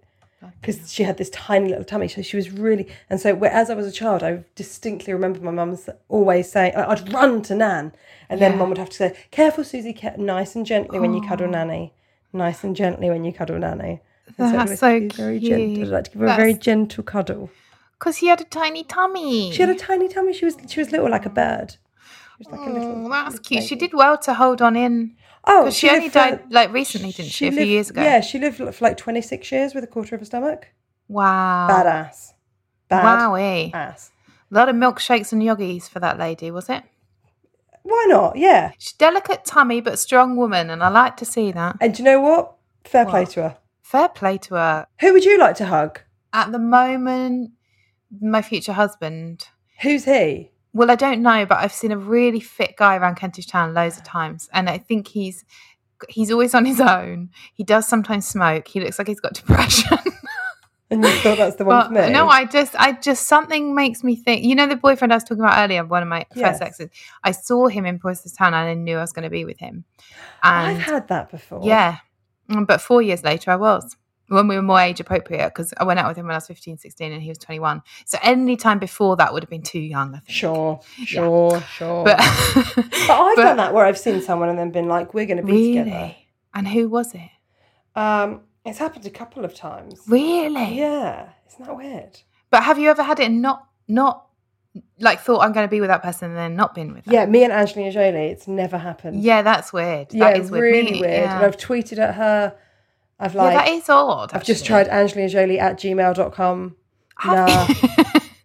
because 0.61 0.93
she 0.93 1.03
had 1.03 1.17
this 1.17 1.31
tiny 1.31 1.69
little 1.69 1.85
tummy. 1.85 2.09
So 2.09 2.23
she 2.23 2.37
was 2.37 2.51
really 2.51 2.89
and 3.11 3.21
so 3.21 3.37
as 3.45 3.71
I 3.71 3.75
was 3.75 3.87
a 3.87 3.93
child, 3.93 4.23
I 4.23 4.45
distinctly 4.55 5.13
remember 5.13 5.41
my 5.41 5.51
mum's 5.51 5.89
always 6.09 6.51
saying 6.51 6.75
I'd 6.75 7.13
run 7.13 7.43
to 7.43 7.55
Nan, 7.55 7.93
and 8.29 8.41
then 8.41 8.59
mum 8.59 8.69
would 8.69 8.79
have 8.79 8.91
to 8.91 8.97
say, 8.97 9.17
"Careful, 9.31 9.65
Suzi, 9.65 10.19
nice 10.19 10.55
and 10.55 10.67
gently 10.67 10.99
when 10.99 11.15
you 11.15 11.23
cuddle 11.23 11.49
oh. 11.49 11.51
Nanny." 11.51 11.93
Nice 12.33 12.65
and 12.65 12.77
gently 12.77 13.09
when 13.09 13.25
you 13.25 13.33
cuddle 13.33 13.59
Nanny. 13.59 14.01
And 14.39 14.55
That's 14.55 14.81
so 14.81 15.01
be 15.01 15.09
very 15.09 15.39
gentle. 15.39 15.75
cute. 15.75 15.87
I'd 15.87 15.93
like 15.93 16.05
to 16.05 16.11
give 16.11 16.21
her 16.21 16.27
a 16.27 16.37
very 16.37 16.55
gentle 16.55 17.05
cuddle. 17.05 17.51
Because 17.99 18.19
he 18.19 18.27
had 18.27 18.41
a 18.41 18.45
tiny 18.45 18.85
tummy. 18.85 19.53
She 19.53 19.63
had 19.63 19.71
a 19.71 19.75
tiny 19.75 20.09
tummy. 20.09 20.35
She 20.35 20.45
was 20.45 20.57
she 20.69 20.81
was 20.81 20.91
little 20.93 21.09
like 21.09 21.25
a 21.25 21.31
bird. 21.31 21.77
She 22.39 22.49
was 22.51 22.59
like 22.59 22.69
a 22.69 22.73
little. 22.73 23.07
Oh, 23.07 23.09
that's 23.09 23.39
cute. 23.39 23.63
She 23.65 23.75
did 23.77 23.95
well 23.95 24.19
to 24.19 24.35
hold 24.35 24.61
on 24.63 24.77
in. 24.77 25.17
Oh, 25.45 25.63
Because 25.65 25.77
she, 25.77 25.89
only 25.89 26.01
lived 26.03 26.13
for- 26.13 26.19
died 26.19 26.41
like 26.51 26.73
recently, 26.73 27.13
didn't 27.13 27.31
she? 27.33 27.47
a 27.49 27.53
few 27.53 27.65
years 27.65 27.91
ago. 27.91 28.03
Yeah, 28.03 28.21
she 28.21 28.39
lived 28.39 28.57
for 28.57 28.73
like 28.81 28.97
twenty 28.97 29.23
six 29.23 29.51
years 29.53 29.75
with 29.75 29.85
a 29.85 29.87
quarter 29.87 30.15
of 30.17 30.23
a 30.23 30.25
stomach. 30.25 30.69
Wow. 31.09 31.69
Badass. 31.71 32.33
Bad 32.89 33.05
Wowee. 33.31 33.75
ass. 33.75 34.11
A 34.51 34.55
lot 34.55 34.69
of 34.69 34.77
milkshakes 34.77 35.33
and 35.33 35.43
yoggies 35.43 35.89
for 35.89 35.99
that 36.01 36.19
lady, 36.19 36.51
was 36.51 36.69
it? 36.69 36.83
Why 37.83 38.07
not? 38.09 38.37
Yeah. 38.37 38.73
She's 38.79 38.93
delicate 38.93 39.45
tummy 39.45 39.81
but 39.81 39.99
strong 39.99 40.37
woman, 40.37 40.71
and 40.71 40.83
I 40.83 40.89
like 40.89 41.17
to 41.19 41.25
see 41.25 41.53
that. 41.53 41.77
And 41.81 41.95
do 41.95 42.03
you 42.03 42.05
know 42.05 42.21
what? 42.21 42.55
Fair 42.85 43.07
play 43.07 43.25
to 43.27 43.43
her. 43.43 43.59
Fair 43.83 44.09
play 44.09 44.39
to 44.39 44.55
her. 44.55 44.87
Who 45.01 45.13
would 45.13 45.25
you 45.25 45.39
like 45.39 45.57
to 45.57 45.67
hug? 45.67 46.01
At 46.33 46.51
the 46.53 46.59
moment, 46.59 47.53
my 48.21 48.43
future 48.43 48.73
husband. 48.73 49.47
Who's 49.83 50.05
he? 50.05 50.51
Well, 50.77 50.91
I 50.91 50.95
don't 50.95 51.23
know, 51.23 51.47
but 51.47 51.57
I've 51.59 51.73
seen 51.73 51.91
a 51.91 51.97
really 51.97 52.41
fit 52.41 52.75
guy 52.77 52.97
around 52.97 53.17
Kentish 53.17 53.47
Town 53.47 53.73
loads 53.73 53.97
of 53.97 54.05
times, 54.05 54.49
and 54.53 54.69
I 54.69 54.77
think 54.77 55.09
he's 55.09 55.43
he's 56.11 56.31
always 56.31 56.55
on 56.55 56.67
his 56.67 56.81
own. 56.81 57.31
He 57.55 57.65
does 57.65 57.89
sometimes 57.89 58.27
smoke. 58.29 58.69
He 58.69 58.81
looks 58.81 58.99
like 58.99 59.09
he's 59.09 59.21
got 59.21 59.33
depression. 59.41 59.97
And 60.91 61.03
you 61.03 61.11
thought 61.11 61.39
that's 61.39 61.57
the 61.57 61.65
one 61.65 61.79
But 61.79 61.87
for 61.89 61.93
me? 61.95 62.11
no, 62.13 62.29
I 62.29 62.45
just, 62.45 62.77
I 62.79 62.93
just 62.93 63.27
something 63.27 63.75
makes 63.75 64.05
me 64.05 64.15
think. 64.15 64.45
You 64.45 64.55
know, 64.55 64.67
the 64.69 64.77
boyfriend 64.77 65.13
I 65.13 65.17
was 65.17 65.25
talking 65.25 65.41
about 65.43 65.59
earlier, 65.65 65.85
one 65.85 66.03
of 66.03 66.09
my 66.09 66.27
Yes. 66.35 66.59
first 66.59 66.63
exes. 66.63 66.91
I 67.25 67.33
saw 67.33 67.67
him 67.69 67.87
in 67.87 67.99
Town, 67.99 68.55
and 68.55 68.55
I 68.55 68.75
knew 68.75 68.99
I 68.99 69.01
was 69.01 69.13
going 69.13 69.25
to 69.25 69.31
be 69.31 69.45
with 69.47 69.59
him. 69.59 69.85
And 70.43 70.77
I've 70.77 70.83
had 70.83 71.09
that 71.09 71.31
before. 71.31 71.63
yeah, 71.65 71.97
but 72.67 72.81
four 72.81 73.01
years 73.03 73.25
later, 73.25 73.51
I 73.51 73.57
was 73.57 73.97
when 74.29 74.49
we 74.49 74.57
were 74.57 74.63
more 74.63 74.81
age 74.81 74.99
appropriate 75.01 75.49
because 75.49 75.73
I 75.79 75.85
went 75.85 76.01
out 76.01 76.09
with 76.09 76.17
him 76.17 76.27
when 76.27 76.35
I 76.35 76.39
was 76.39 76.47
15, 76.47 76.79
16, 76.79 77.13
and 77.13 77.23
he 77.23 77.29
was 77.29 77.39
21. 77.39 77.83
So 78.05 78.19
any 78.23 78.57
time 78.57 78.79
before 78.79 79.17
that 79.17 79.33
would 79.33 79.43
have 79.43 79.51
been 79.51 79.63
too 79.63 79.79
young, 79.81 80.15
I 80.15 80.19
think. 80.19 80.31
Sure, 80.31 80.81
sure, 81.05 81.61
sure. 81.63 82.05
But, 82.05 82.19
But 82.19 83.11
I've 83.11 83.37
done 83.37 83.57
that 83.59 83.73
where 83.73 83.85
I've 83.87 83.99
seen 83.99 84.21
someone 84.21 84.49
and 84.49 84.59
then 84.59 84.71
been 84.71 84.89
like, 84.89 85.15
"We're 85.15 85.27
going 85.27 85.39
to 85.39 85.43
be 85.43 85.53
Really? 85.53 85.85
together." 85.85 86.15
And 86.55 86.67
who 86.69 86.89
was 86.89 87.15
it? 87.15 87.31
Um, 87.95 88.43
it's 88.65 88.79
happened 88.79 89.07
a 89.07 89.11
couple 89.11 89.45
of 89.45 89.55
times. 89.55 90.01
Really? 90.09 90.77
Yeah, 90.77 91.29
isn't 91.49 91.65
that 91.65 91.77
weird? 91.77 92.21
But 92.51 92.63
have 92.65 92.79
you 92.79 92.89
ever 92.91 93.03
had 93.03 93.21
it 93.21 93.31
not, 93.31 93.67
not 93.89 94.27
like 95.01 95.21
thought 95.21 95.41
I'm 95.41 95.53
going 95.53 95.67
to 95.67 95.71
be 95.71 95.81
with 95.81 95.89
that 95.89 96.03
person 96.03 96.29
and 96.31 96.37
then 96.37 96.57
not 96.57 96.75
been 96.75 96.93
with 96.95 97.05
them? 97.05 97.15
Yeah, 97.15 97.27
me 97.27 97.45
and 97.45 97.53
Angelina 97.53 97.93
Jolie, 97.93 98.27
it's 98.27 98.47
never 98.49 98.77
happened. 98.79 99.23
Yeah, 99.23 99.43
that's 99.43 99.73
weird. 99.73 100.13
yeah, 100.13 100.33
that 100.33 100.41
is 100.41 100.51
weird. 100.51 100.63
really 100.63 100.93
Me- 100.93 101.01
weird. 101.01 101.13
yeah. 101.25 101.37
And 101.37 101.45
I've 101.47 101.57
tweeted 101.57 101.99
at 101.99 102.15
her. 102.17 102.57
I've 103.19 103.35
yeah, 103.35 103.43
like, 103.43 103.57
that 103.57 103.69
is 103.69 103.89
odd. 103.89 104.33
I've 104.35 104.45
just 104.45 104.67
tried 104.67 104.89
Angelina 104.89 105.29
Jolie 105.29 105.59
at 105.59 105.79
gmail.com. 105.79 106.77
Nah. 107.25 107.69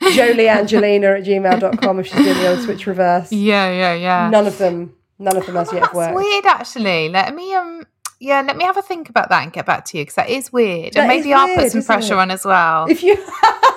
Jolie 0.14 0.50
Angelina 0.50 1.08
at 1.08 1.24
gmail.com 1.24 2.00
if 2.00 2.08
she's 2.08 2.16
doing 2.24 2.38
the 2.38 2.48
old 2.48 2.62
switch 2.62 2.88
reverse. 2.88 3.32
yeah, 3.32 3.72
yeah, 3.72 3.94
yeah. 3.94 4.30
None 4.30 4.48
of 4.48 4.58
them, 4.58 4.96
none 5.20 5.38
of 5.38 5.46
them 5.46 5.58
as 5.58 5.72
yet 5.74 5.82
That's 5.82 5.94
worked. 5.94 6.16
weird, 6.16 6.46
actually. 6.46 7.10
Let 7.10 7.36
me 7.36 7.54
um, 7.54 7.86
yeah, 8.20 8.42
let 8.42 8.56
me 8.56 8.64
have 8.64 8.78
a 8.78 8.82
think 8.82 9.10
about 9.10 9.30
that 9.30 9.44
and 9.44 9.52
get 9.52 9.66
back 9.66 9.84
to 9.86 9.98
you 9.98 10.04
because 10.04 10.16
that 10.16 10.30
is 10.30 10.54
weird. 10.54 10.94
That 10.94 11.02
and 11.02 11.08
maybe 11.08 11.34
I'll 11.34 11.54
put 11.56 11.72
some 11.72 11.84
pressure 11.84 12.14
it? 12.14 12.20
on 12.20 12.32
as 12.32 12.46
well. 12.46 12.86
If 12.90 13.04
you 13.04 13.18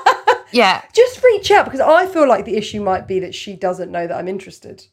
yeah, 0.53 0.83
just 0.93 1.23
reach 1.23 1.51
out 1.51 1.65
because 1.65 1.81
I 1.81 2.07
feel 2.07 2.29
like 2.29 2.45
the 2.45 2.57
issue 2.57 2.83
might 2.83 3.09
be 3.09 3.19
that 3.21 3.35
she 3.35 3.55
doesn't 3.57 3.91
know 3.91 4.07
that 4.07 4.17
I'm 4.17 4.29
interested. 4.29 4.85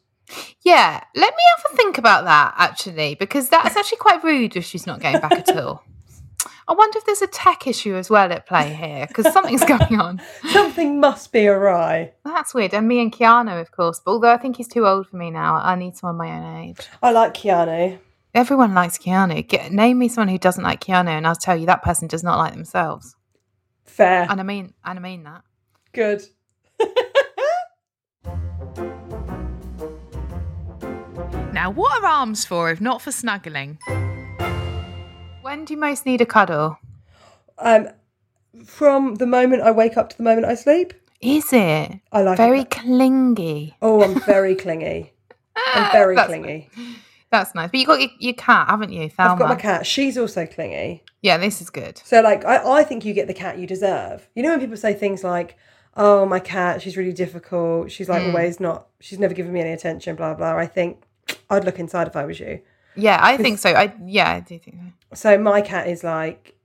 yeah. 0.62 1.02
Let 1.14 1.34
me 1.34 1.42
have 1.56 1.72
a 1.72 1.76
think 1.76 1.98
about 1.98 2.24
that 2.24 2.54
actually 2.56 3.14
because 3.14 3.48
that's 3.50 3.76
actually 3.76 3.98
quite 3.98 4.24
rude 4.24 4.56
if 4.56 4.64
she's 4.64 4.86
not 4.86 5.00
getting 5.00 5.20
back 5.20 5.32
at 5.32 5.56
all. 5.56 5.84
I 6.72 6.74
wonder 6.74 6.96
if 6.96 7.04
there's 7.04 7.20
a 7.20 7.26
tech 7.26 7.66
issue 7.66 7.96
as 7.96 8.08
well 8.08 8.32
at 8.32 8.46
play 8.46 8.72
here 8.72 9.06
because 9.06 9.30
something's 9.30 9.62
going 9.62 10.00
on. 10.00 10.22
Something 10.52 11.00
must 11.00 11.30
be 11.30 11.46
awry. 11.46 12.12
That's 12.24 12.54
weird. 12.54 12.72
And 12.72 12.88
me 12.88 13.02
and 13.02 13.12
Keanu, 13.12 13.60
of 13.60 13.70
course. 13.72 14.00
But 14.02 14.12
although 14.12 14.32
I 14.32 14.38
think 14.38 14.56
he's 14.56 14.68
too 14.68 14.86
old 14.86 15.06
for 15.06 15.18
me 15.18 15.30
now, 15.30 15.56
I 15.56 15.74
need 15.74 15.98
someone 15.98 16.16
my 16.16 16.30
own 16.30 16.64
age. 16.64 16.78
I 17.02 17.12
like 17.12 17.34
Keanu. 17.34 17.98
Everyone 18.32 18.72
likes 18.72 18.96
Keanu. 18.96 19.46
Get, 19.46 19.70
name 19.70 19.98
me 19.98 20.08
someone 20.08 20.28
who 20.28 20.38
doesn't 20.38 20.64
like 20.64 20.80
Keanu, 20.80 21.08
and 21.08 21.26
I'll 21.26 21.36
tell 21.36 21.58
you 21.58 21.66
that 21.66 21.82
person 21.82 22.08
does 22.08 22.24
not 22.24 22.38
like 22.38 22.54
themselves. 22.54 23.16
Fair. 23.84 24.26
And 24.30 24.40
I 24.40 24.42
mean, 24.42 24.72
and 24.82 24.98
I 24.98 25.02
mean 25.02 25.24
that. 25.24 25.42
Good. 25.92 26.22
Now, 31.52 31.70
what 31.70 32.02
are 32.02 32.06
arms 32.06 32.46
for 32.46 32.70
if 32.70 32.80
not 32.80 33.02
for 33.02 33.12
snuggling? 33.12 33.78
When 35.52 35.66
do 35.66 35.74
you 35.74 35.78
most 35.80 36.06
need 36.06 36.22
a 36.22 36.24
cuddle? 36.24 36.78
Um, 37.58 37.90
from 38.64 39.16
the 39.16 39.26
moment 39.26 39.60
I 39.60 39.70
wake 39.70 39.98
up 39.98 40.08
to 40.08 40.16
the 40.16 40.22
moment 40.22 40.46
I 40.46 40.54
sleep, 40.54 40.94
Is 41.20 41.52
it? 41.52 42.00
I 42.10 42.22
like 42.22 42.38
Very 42.38 42.60
that- 42.60 42.70
clingy. 42.70 43.76
Oh, 43.82 44.02
I'm 44.02 44.18
very 44.22 44.54
clingy. 44.54 45.12
I'm 45.74 45.92
very 45.92 46.14
That's 46.14 46.28
clingy. 46.28 46.70
That's 47.30 47.54
nice. 47.54 47.70
But 47.70 47.80
you 47.80 47.84
got 47.84 48.00
your, 48.00 48.08
your 48.18 48.32
cat, 48.32 48.68
haven't 48.70 48.92
you, 48.94 49.10
Thelma? 49.10 49.32
I've 49.34 49.38
got 49.38 49.48
my 49.50 49.56
cat. 49.56 49.84
She's 49.84 50.16
also 50.16 50.46
clingy. 50.46 51.02
Yeah, 51.20 51.36
this 51.36 51.60
is 51.60 51.68
good. 51.68 52.00
So, 52.02 52.22
like, 52.22 52.46
I, 52.46 52.78
I 52.78 52.82
think 52.82 53.04
you 53.04 53.12
get 53.12 53.26
the 53.26 53.34
cat 53.34 53.58
you 53.58 53.66
deserve. 53.66 54.26
You 54.34 54.42
know, 54.42 54.52
when 54.52 54.60
people 54.60 54.78
say 54.78 54.94
things 54.94 55.22
like, 55.22 55.58
oh, 55.98 56.24
my 56.24 56.40
cat, 56.40 56.80
she's 56.80 56.96
really 56.96 57.12
difficult. 57.12 57.90
She's 57.90 58.08
like 58.08 58.22
always 58.22 58.58
not, 58.58 58.86
she's 59.00 59.18
never 59.18 59.34
given 59.34 59.52
me 59.52 59.60
any 59.60 59.72
attention, 59.72 60.16
blah, 60.16 60.32
blah. 60.32 60.56
I 60.56 60.64
think 60.66 61.02
I'd 61.50 61.66
look 61.66 61.78
inside 61.78 62.06
if 62.06 62.16
I 62.16 62.24
was 62.24 62.40
you. 62.40 62.62
Yeah, 62.94 63.18
I 63.20 63.36
think 63.36 63.58
so. 63.58 63.70
I 63.70 63.94
yeah, 64.06 64.30
I 64.30 64.40
do 64.40 64.58
think 64.58 64.76
so. 64.76 64.92
So, 65.14 65.38
my 65.38 65.60
cat 65.60 65.86
is 65.88 66.02
like, 66.04 66.56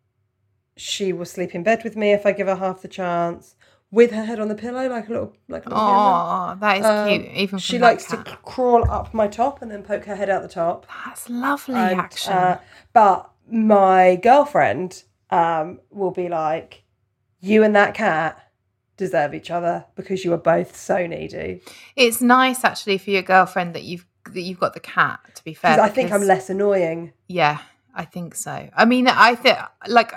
she 0.75 1.11
will 1.13 1.25
sleep 1.25 1.55
in 1.55 1.63
bed 1.63 1.83
with 1.83 1.95
me 1.95 2.11
if 2.11 2.25
I 2.25 2.31
give 2.31 2.47
her 2.47 2.55
half 2.55 2.81
the 2.81 2.87
chance, 2.87 3.55
with 3.89 4.11
her 4.11 4.25
head 4.25 4.39
on 4.39 4.47
the 4.47 4.55
pillow, 4.55 4.87
like 4.89 5.07
a 5.07 5.11
little, 5.11 5.33
like 5.47 5.65
a 5.65 5.69
little. 5.69 5.83
Oh, 5.85 6.57
that 6.59 6.77
is 6.77 6.85
Um, 6.85 7.07
cute. 7.07 7.31
Even 7.35 7.59
she 7.59 7.79
likes 7.79 8.05
to 8.05 8.17
crawl 8.43 8.89
up 8.91 9.13
my 9.13 9.27
top 9.27 9.61
and 9.61 9.71
then 9.71 9.81
poke 9.83 10.05
her 10.05 10.15
head 10.15 10.29
out 10.29 10.41
the 10.41 10.47
top. 10.49 10.85
That's 11.05 11.29
lovely 11.29 11.75
And, 11.75 11.99
action. 11.99 12.33
uh, 12.33 12.59
but 12.93 13.29
my 13.49 14.17
girlfriend 14.17 15.03
um, 15.29 15.79
will 15.89 16.11
be 16.11 16.27
like, 16.29 16.83
"You 17.39 17.63
and 17.63 17.75
that 17.75 17.93
cat 17.93 18.51
deserve 18.97 19.33
each 19.33 19.51
other 19.51 19.85
because 19.95 20.25
you 20.25 20.33
are 20.33 20.37
both 20.37 20.75
so 20.75 21.05
needy." 21.07 21.61
it's 21.95 22.21
nice 22.21 22.63
actually 22.63 22.97
for 22.97 23.09
your 23.11 23.21
girlfriend 23.21 23.73
that 23.73 23.83
you've 23.83 24.05
that 24.33 24.41
you've 24.41 24.59
got 24.59 24.73
the 24.73 24.79
cat. 24.81 25.19
To 25.35 25.43
be 25.45 25.53
fair, 25.53 25.75
Because 25.75 25.89
I 25.89 25.93
think 25.93 26.11
I'm 26.11 26.23
less 26.23 26.49
annoying. 26.49 27.13
Yeah, 27.27 27.59
I 27.97 28.05
think 28.05 28.35
so. 28.35 28.69
I 28.75 28.85
mean, 28.85 29.07
I 29.07 29.35
think 29.35 29.57
like 29.87 30.13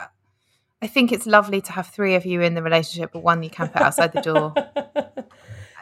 I 0.83 0.87
think 0.87 1.11
it's 1.13 1.27
lovely 1.27 1.61
to 1.63 1.73
have 1.73 1.89
three 1.89 2.15
of 2.15 2.25
you 2.25 2.41
in 2.43 2.55
the 2.55 2.63
relationship, 2.63 3.11
but 3.13 3.23
one 3.25 3.43
you 3.43 3.51
can 3.51 3.69
put 3.69 3.83
outside 3.83 4.13
the 4.13 4.21
door. 4.23 4.55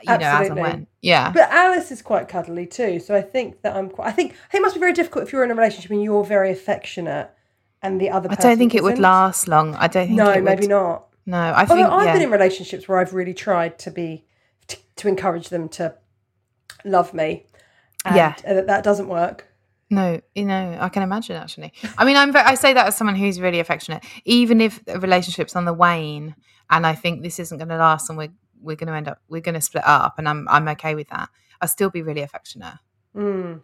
You 0.06 0.10
know, 0.10 0.14
as 0.14 0.22
and 0.22 0.22
Absolutely. 0.32 0.62
when. 0.62 0.86
Yeah. 1.02 1.32
But 1.32 1.50
Alice 1.50 1.90
is 1.90 2.02
quite 2.02 2.28
cuddly 2.28 2.66
too, 2.68 3.00
so 3.00 3.16
I 3.16 3.20
think 3.20 3.62
that 3.62 3.74
I'm 3.74 3.90
quite. 3.90 4.06
I 4.06 4.12
think 4.12 4.30
I 4.30 4.52
think 4.52 4.60
it 4.60 4.62
must 4.62 4.76
be 4.76 4.78
very 4.78 4.92
difficult 4.92 5.24
if 5.26 5.32
you're 5.32 5.42
in 5.42 5.50
a 5.50 5.56
relationship 5.56 5.90
and 5.90 6.00
you're 6.04 6.22
very 6.22 6.52
affectionate, 6.52 7.28
and 7.82 8.00
the 8.00 8.08
other. 8.08 8.28
I 8.30 8.36
don't 8.36 8.58
think 8.58 8.76
it 8.76 8.84
would 8.84 9.00
last 9.00 9.48
long. 9.48 9.74
I 9.74 9.88
don't 9.88 10.06
think 10.06 10.16
No, 10.16 10.30
it 10.30 10.36
would. 10.36 10.44
maybe 10.44 10.68
not. 10.68 11.06
No, 11.26 11.52
I 11.54 11.66
think 11.66 11.80
Although 11.80 11.96
I've 11.96 12.06
yeah. 12.06 12.12
been 12.12 12.22
in 12.22 12.30
relationships 12.30 12.86
where 12.86 12.98
I've 12.98 13.12
really 13.12 13.34
tried 13.34 13.76
to 13.80 13.90
be 13.90 14.24
to, 14.68 14.76
to 14.96 15.08
encourage 15.08 15.48
them 15.48 15.68
to 15.70 15.96
love 16.84 17.12
me. 17.12 17.46
And 18.04 18.14
Yeah. 18.14 18.34
that 18.62 18.84
doesn't 18.84 19.08
work. 19.08 19.47
No, 19.90 20.20
you 20.34 20.44
know, 20.44 20.76
I 20.80 20.88
can 20.90 21.02
imagine 21.02 21.36
actually. 21.36 21.72
I 21.96 22.04
mean, 22.04 22.16
I'm 22.16 22.36
I 22.36 22.54
say 22.54 22.74
that 22.74 22.86
as 22.88 22.96
someone 22.96 23.16
who's 23.16 23.40
really 23.40 23.58
affectionate. 23.60 24.04
Even 24.24 24.60
if 24.60 24.82
a 24.86 24.98
relationship's 25.00 25.56
on 25.56 25.64
the 25.64 25.72
wane, 25.72 26.34
and 26.70 26.86
I 26.86 26.94
think 26.94 27.22
this 27.22 27.38
isn't 27.38 27.56
going 27.58 27.68
to 27.68 27.76
last, 27.78 28.08
and 28.10 28.18
we're 28.18 28.32
we're 28.60 28.76
going 28.76 28.88
to 28.88 28.94
end 28.94 29.08
up 29.08 29.20
we're 29.28 29.40
going 29.40 29.54
to 29.54 29.60
split 29.62 29.84
up, 29.86 30.18
and 30.18 30.28
I'm 30.28 30.46
I'm 30.48 30.68
okay 30.68 30.94
with 30.94 31.08
that. 31.08 31.30
I'll 31.60 31.68
still 31.68 31.90
be 31.90 32.02
really 32.02 32.20
affectionate. 32.20 32.74
Mm. 33.16 33.62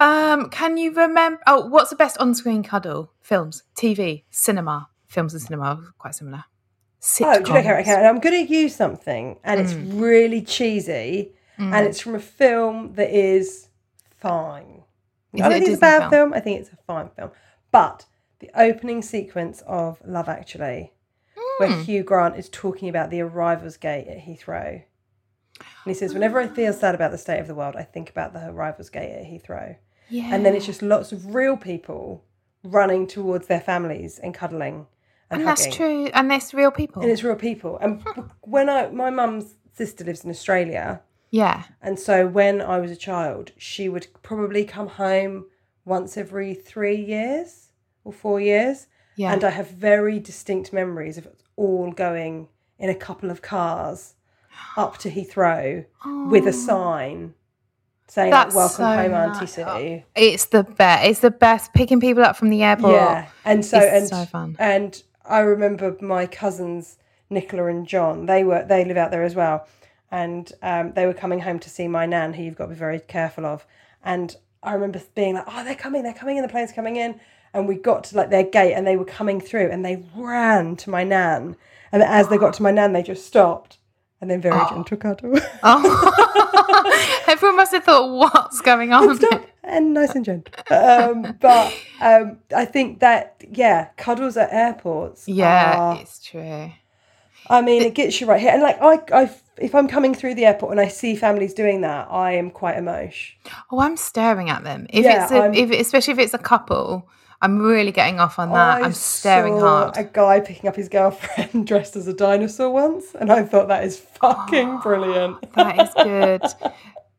Um, 0.00 0.50
can 0.50 0.76
you 0.78 0.92
remember? 0.92 1.40
Oh, 1.46 1.66
what's 1.66 1.90
the 1.90 1.96
best 1.96 2.18
on-screen 2.18 2.64
cuddle? 2.64 3.12
Films, 3.20 3.62
TV, 3.76 4.24
cinema. 4.30 4.88
Films 5.06 5.32
and 5.32 5.42
cinema 5.42 5.64
are 5.64 5.78
quite 5.98 6.14
similar. 6.16 6.44
Sitcoms. 7.00 7.36
Oh, 7.36 7.42
do 7.42 7.48
you 7.50 7.54
know, 7.58 7.62
Karen, 7.62 7.80
okay, 7.82 8.06
I'm 8.06 8.18
going 8.18 8.46
to 8.46 8.52
use 8.52 8.74
something, 8.74 9.38
and 9.44 9.60
it's 9.60 9.74
Mm. 9.74 10.00
really 10.00 10.42
cheesy, 10.42 11.34
and 11.58 11.86
it's 11.86 12.00
from 12.00 12.14
a 12.16 12.20
film 12.20 12.94
that 12.94 13.10
is 13.10 13.68
fine. 14.18 14.82
Is 15.34 15.40
I 15.42 15.48
don't 15.48 15.52
it 15.52 15.60
think 15.60 15.68
it's 15.70 15.78
a 15.78 15.80
bad 15.80 15.98
film? 16.00 16.10
film. 16.10 16.34
I 16.34 16.40
think 16.40 16.60
it's 16.60 16.70
a 16.72 16.76
fine 16.86 17.08
film. 17.16 17.30
But 17.70 18.06
the 18.40 18.50
opening 18.54 19.02
sequence 19.02 19.62
of 19.66 20.00
Love 20.04 20.28
Actually, 20.28 20.92
where 21.58 21.70
Hmm. 21.70 21.82
Hugh 21.82 22.02
Grant 22.02 22.36
is 22.36 22.48
talking 22.48 22.88
about 22.88 23.10
the 23.10 23.20
arrivals 23.20 23.76
gate 23.76 24.08
at 24.08 24.18
Heathrow. 24.18 24.82
And 25.60 25.64
he 25.86 25.94
says, 25.94 26.12
Whenever 26.14 26.40
I 26.40 26.48
feel 26.48 26.72
sad 26.72 26.94
about 26.94 27.10
the 27.12 27.18
state 27.18 27.38
of 27.40 27.46
the 27.46 27.54
world, 27.54 27.76
I 27.76 27.82
think 27.82 28.10
about 28.10 28.32
the 28.32 28.48
arrivals 28.48 28.90
gate 28.90 29.12
at 29.12 29.24
Heathrow. 29.24 29.76
Yeah. 30.08 30.34
And 30.34 30.44
then 30.44 30.54
it's 30.54 30.66
just 30.66 30.82
lots 30.82 31.12
of 31.12 31.34
real 31.34 31.56
people 31.56 32.24
running 32.64 33.06
towards 33.06 33.46
their 33.46 33.60
families 33.60 34.18
and 34.18 34.34
cuddling 34.34 34.86
and, 35.30 35.40
and 35.40 35.48
that's 35.48 35.74
true, 35.74 36.10
and 36.12 36.30
there's 36.30 36.52
real 36.52 36.70
people. 36.70 37.00
And 37.00 37.10
it's 37.10 37.22
real 37.24 37.36
people. 37.36 37.78
And 37.78 38.02
when 38.42 38.68
I, 38.68 38.90
my 38.90 39.08
mum's 39.08 39.54
sister 39.72 40.04
lives 40.04 40.24
in 40.24 40.30
Australia, 40.30 41.00
yeah. 41.32 41.64
and 41.80 41.98
so 41.98 42.28
when 42.28 42.60
I 42.60 42.78
was 42.78 42.90
a 42.92 42.96
child, 42.96 43.50
she 43.58 43.88
would 43.88 44.06
probably 44.22 44.64
come 44.64 44.86
home 44.86 45.46
once 45.84 46.16
every 46.16 46.54
three 46.54 46.94
years 46.94 47.70
or 48.04 48.12
four 48.12 48.40
years. 48.40 48.86
Yeah. 49.16 49.32
And 49.32 49.42
I 49.42 49.50
have 49.50 49.68
very 49.68 50.18
distinct 50.20 50.72
memories 50.72 51.18
of 51.18 51.26
all 51.56 51.90
going 51.90 52.48
in 52.78 52.88
a 52.88 52.94
couple 52.94 53.30
of 53.30 53.42
cars 53.42 54.14
up 54.76 54.98
to 54.98 55.10
Heathrow 55.10 55.84
with 56.30 56.46
a 56.46 56.52
sign 56.52 57.34
saying 58.08 58.30
That's 58.30 58.54
"Welcome 58.54 58.76
so 58.76 58.84
home, 58.84 59.14
Auntie 59.14 59.40
nice. 59.40 59.54
Sue." 59.54 60.02
It's 60.14 60.44
the 60.46 60.64
best. 60.64 61.06
It's 61.06 61.20
the 61.20 61.30
best 61.30 61.72
picking 61.72 62.00
people 62.00 62.22
up 62.22 62.36
from 62.36 62.50
the 62.50 62.62
airport. 62.62 62.94
Yeah, 62.94 63.28
and 63.44 63.64
so 63.64 63.78
It's 63.78 63.94
and 63.96 64.08
so 64.08 64.24
fun. 64.26 64.56
and 64.58 65.02
I 65.24 65.40
remember 65.40 65.96
my 66.00 66.26
cousins 66.26 66.98
Nicola 67.30 67.66
and 67.66 67.86
John. 67.86 68.26
They 68.26 68.44
were 68.44 68.64
they 68.64 68.84
live 68.84 68.96
out 68.96 69.10
there 69.10 69.24
as 69.24 69.34
well, 69.34 69.66
and 70.12 70.52
um, 70.62 70.92
they 70.92 71.06
were 71.06 71.14
coming 71.14 71.40
home 71.40 71.58
to 71.58 71.70
see 71.70 71.88
my 71.88 72.06
nan, 72.06 72.34
who 72.34 72.42
you've 72.44 72.54
got 72.54 72.66
to 72.66 72.70
be 72.70 72.76
very 72.76 73.00
careful 73.00 73.46
of. 73.46 73.66
And 74.04 74.36
I 74.62 74.74
remember 74.74 75.00
being 75.14 75.34
like, 75.34 75.46
"Oh, 75.48 75.64
they're 75.64 75.74
coming! 75.74 76.04
They're 76.04 76.12
coming 76.12 76.36
in! 76.36 76.42
The 76.42 76.48
plane's 76.48 76.70
coming 76.70 76.96
in!" 76.96 77.18
And 77.54 77.66
we 77.66 77.74
got 77.74 78.04
to 78.04 78.16
like 78.16 78.30
their 78.30 78.44
gate, 78.44 78.74
and 78.74 78.86
they 78.86 78.96
were 78.96 79.06
coming 79.06 79.40
through, 79.40 79.70
and 79.70 79.84
they 79.84 80.04
ran 80.14 80.76
to 80.76 80.90
my 80.90 81.02
nan. 81.02 81.56
And 81.90 82.02
as 82.02 82.28
they 82.28 82.38
got 82.38 82.54
to 82.54 82.62
my 82.62 82.70
nan, 82.70 82.92
they 82.92 83.02
just 83.02 83.26
stopped, 83.26 83.78
and 84.20 84.30
then 84.30 84.40
very 84.40 84.60
gentle 84.68 84.96
cuddle. 84.98 85.38
Oh. 85.64 86.28
Everyone 87.28 87.56
must 87.56 87.72
have 87.72 87.84
thought, 87.84 88.10
what's 88.10 88.60
going 88.60 88.92
on? 88.92 89.16
Stop 89.16 89.46
and 89.64 89.94
nice 89.94 90.14
and 90.14 90.24
gentle. 90.24 90.54
Um, 90.70 91.36
but 91.40 91.74
um, 92.00 92.38
I 92.54 92.66
think 92.66 93.00
that 93.00 93.42
yeah, 93.50 93.88
cuddles 93.96 94.36
at 94.36 94.52
airports. 94.52 95.26
Yeah, 95.26 95.78
are- 95.78 96.00
it's 96.00 96.18
true. 96.22 96.72
I 97.48 97.60
mean, 97.62 97.82
it 97.82 97.94
gets 97.94 98.20
you 98.20 98.26
right 98.26 98.40
here. 98.40 98.50
And 98.52 98.62
like 98.62 98.80
I, 98.80 99.22
I, 99.22 99.30
if 99.58 99.74
I'm 99.74 99.88
coming 99.88 100.14
through 100.14 100.34
the 100.34 100.44
airport 100.46 100.72
and 100.72 100.80
I 100.80 100.88
see 100.88 101.14
families 101.16 101.54
doing 101.54 101.82
that, 101.82 102.08
I 102.10 102.32
am 102.32 102.50
quite 102.50 102.76
emotion. 102.76 103.36
Oh, 103.70 103.80
I'm 103.80 103.96
staring 103.96 104.50
at 104.50 104.64
them. 104.64 104.86
If 104.90 105.04
Yeah, 105.04 105.22
it's 105.24 105.32
a, 105.32 105.36
I'm- 105.36 105.54
if 105.54 105.70
especially 105.70 106.12
if 106.14 106.18
it's 106.18 106.34
a 106.34 106.38
couple, 106.38 107.08
I'm 107.40 107.60
really 107.60 107.90
getting 107.92 108.20
off 108.20 108.38
on 108.38 108.50
that. 108.50 108.80
I 108.82 108.84
I'm 108.84 108.92
staring 108.92 109.58
saw 109.58 109.84
hard. 109.92 109.96
A 109.96 110.04
guy 110.04 110.40
picking 110.40 110.68
up 110.68 110.76
his 110.76 110.88
girlfriend 110.88 111.66
dressed 111.70 111.96
as 111.96 112.06
a 112.06 112.14
dinosaur 112.14 112.70
once, 112.70 113.14
and 113.18 113.32
I 113.32 113.42
thought 113.42 113.68
that 113.68 113.84
is 113.84 113.98
fucking 113.98 114.78
brilliant. 114.82 115.52
That 115.54 115.80
is 115.80 115.92
good. 116.02 116.42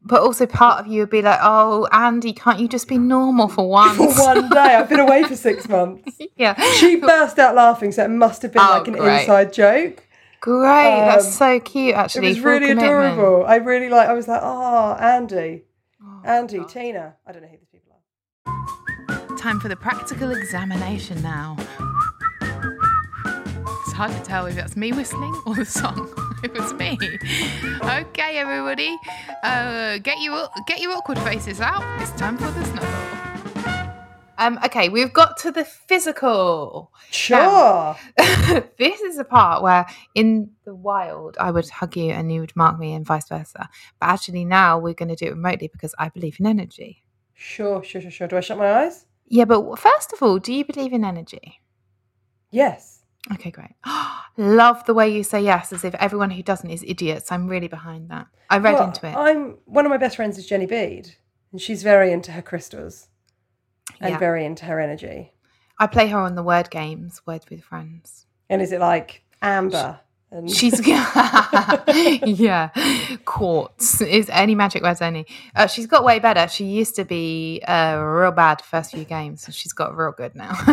But 0.06 0.22
also, 0.22 0.46
part 0.46 0.80
of 0.82 0.88
you 0.88 1.00
would 1.02 1.10
be 1.10 1.22
like, 1.22 1.40
"Oh, 1.42 1.88
Andy, 1.92 2.34
can't 2.34 2.60
you 2.60 2.68
just 2.68 2.88
be 2.90 2.98
normal 2.98 3.48
for 3.48 3.70
once?" 3.70 3.96
For 3.98 4.22
one 4.22 4.50
day, 4.50 4.60
I've 4.76 4.90
been 4.90 5.00
away 5.00 5.24
for 5.24 5.36
six 5.36 5.68
months. 5.78 6.20
yeah, 6.36 6.54
She 6.74 6.96
burst 6.98 7.38
out 7.40 7.56
laughing, 7.56 7.92
so 7.94 8.04
it 8.06 8.10
must 8.10 8.42
have 8.42 8.52
been 8.54 8.62
Oh, 8.62 8.70
like 8.80 8.88
an 8.88 8.96
great. 8.96 9.22
inside 9.22 9.54
joke. 9.54 10.04
Great. 10.44 11.00
Um, 11.00 11.08
That's 11.08 11.36
so 11.36 11.60
cute. 11.62 11.96
Actually, 11.96 12.28
it 12.28 12.30
was 12.32 12.38
full 12.40 12.52
really 12.52 12.68
commitment. 12.68 13.14
adorable. 13.14 13.46
I 13.46 13.56
really 13.56 13.90
like. 13.90 14.10
I 14.10 14.14
was 14.14 14.28
like, 14.28 14.42
oh, 14.44 14.94
Andy, 15.00 15.64
Andy, 16.24 16.64
Tina. 16.66 17.16
I 17.26 17.32
don't 17.32 17.42
know 17.42 17.48
who 17.48 17.58
these 17.58 17.70
people 17.72 17.96
are. 18.46 19.38
Time 19.38 19.60
for 19.60 19.70
the 19.70 19.76
practical 19.76 20.32
examination 20.32 21.22
now. 21.22 21.56
It's 22.42 23.94
hard 23.94 24.12
to 24.12 24.22
tell 24.22 24.46
if 24.46 24.56
that's 24.56 24.76
me 24.76 24.92
whistling 24.92 25.34
or 25.46 25.56
the 25.56 25.66
song. 25.66 26.14
it 26.44 26.54
was 26.54 26.74
me. 26.74 26.98
Okay, 27.82 28.38
everybody, 28.38 28.98
uh, 29.44 29.98
get 30.00 30.20
your 30.20 30.50
get 30.68 30.82
your 30.82 30.92
awkward 30.92 31.20
faces 31.20 31.62
out. 31.62 31.84
It's 32.02 32.12
time 32.12 32.38
for 32.38 32.52
the 32.52 32.66
snuggle. 32.66 33.23
Um, 34.38 34.60
okay, 34.66 34.90
we've 34.90 35.14
got 35.14 35.38
to 35.38 35.52
the 35.52 35.64
physical. 35.64 36.92
Sure. 37.12 37.96
this 38.78 39.02
is 39.02 39.18
a 39.18 39.24
part 39.24 39.62
where 39.62 39.86
in 40.16 40.52
the 40.66 40.74
wild 40.74 41.38
I 41.40 41.52
would 41.52 41.70
hug 41.70 41.96
you 41.96 42.12
and 42.12 42.32
you 42.32 42.42
would 42.42 42.56
mark 42.56 42.80
me 42.80 42.94
and 42.94 43.06
vice 43.06 43.28
versa. 43.28 43.70
But 44.00 44.10
actually 44.10 44.46
now 44.46 44.80
we're 44.80 44.94
going 44.94 45.10
to 45.10 45.16
do 45.16 45.28
it 45.28 45.32
remotely 45.36 45.70
because 45.72 45.94
I 46.00 46.10
believe 46.10 46.38
in 46.40 46.48
energy. 46.48 47.04
Sure, 47.34 47.84
sure, 47.84 48.02
sure, 48.02 48.12
sure. 48.12 48.28
Do 48.28 48.38
I 48.38 48.42
shut 48.42 48.58
my 48.58 48.72
eyes? 48.86 49.06
Yeah, 49.28 49.46
but 49.46 49.78
first 49.80 50.14
of 50.14 50.22
all, 50.22 50.40
do 50.40 50.54
you 50.54 50.66
believe 50.66 50.94
in 50.94 51.06
energy? 51.06 51.62
Yes. 52.52 53.04
Okay, 53.34 53.52
great. 53.52 53.72
Love 54.38 54.86
the 54.86 54.94
way 54.94 55.10
you 55.10 55.24
say 55.24 55.42
yes, 55.42 55.72
as 55.72 55.84
if 55.84 55.96
everyone 55.96 56.32
who 56.32 56.44
doesn't 56.44 56.70
is 56.70 56.84
idiots. 56.86 57.32
I'm 57.32 57.48
really 57.48 57.68
behind 57.68 58.10
that. 58.10 58.28
I 58.50 58.58
read 58.58 58.74
Well, 58.74 58.88
into 58.88 59.08
it. 59.08 59.16
I'm 59.16 59.58
one 59.66 59.86
of 59.86 59.90
my 59.90 59.98
best 59.98 60.16
friends 60.18 60.38
is 60.38 60.48
Jenny 60.48 60.66
Bede, 60.66 61.16
and 61.52 61.62
she's 61.62 61.84
very 61.84 62.12
into 62.12 62.32
her 62.34 62.42
crystals 62.42 63.08
and 64.02 64.12
Yeah. 64.12 64.18
very 64.20 64.46
into 64.46 64.66
her 64.66 64.80
energy. 64.80 65.34
I 65.80 65.88
play 65.88 66.08
her 66.08 66.20
on 66.20 66.36
the 66.36 66.44
word 66.44 66.70
games, 66.70 67.22
Words 67.26 67.46
with 67.50 67.64
Friends. 67.64 68.26
And 68.50 68.62
is 68.62 68.72
it 68.72 68.80
like 68.80 69.24
amber 69.42 70.00
And 70.32 70.50
She's 70.50 70.80
yeah, 70.88 72.70
quartz 73.26 74.02
is 74.02 74.30
any 74.32 74.56
magic 74.56 74.82
words 74.84 75.02
only. 75.02 75.28
Uh, 75.56 75.68
she's 75.68 75.86
got 75.88 76.04
way 76.04 76.18
better. 76.20 76.48
She 76.48 76.66
used 76.66 76.96
to 76.96 77.06
be 77.06 77.62
uh, 77.68 77.98
real 78.04 78.32
bad 78.32 78.62
first 78.64 78.92
few 78.92 79.04
games, 79.06 79.46
and 79.46 79.54
she's 79.54 79.74
got 79.74 79.96
real 79.96 80.12
good 80.12 80.34
now. 80.36 80.54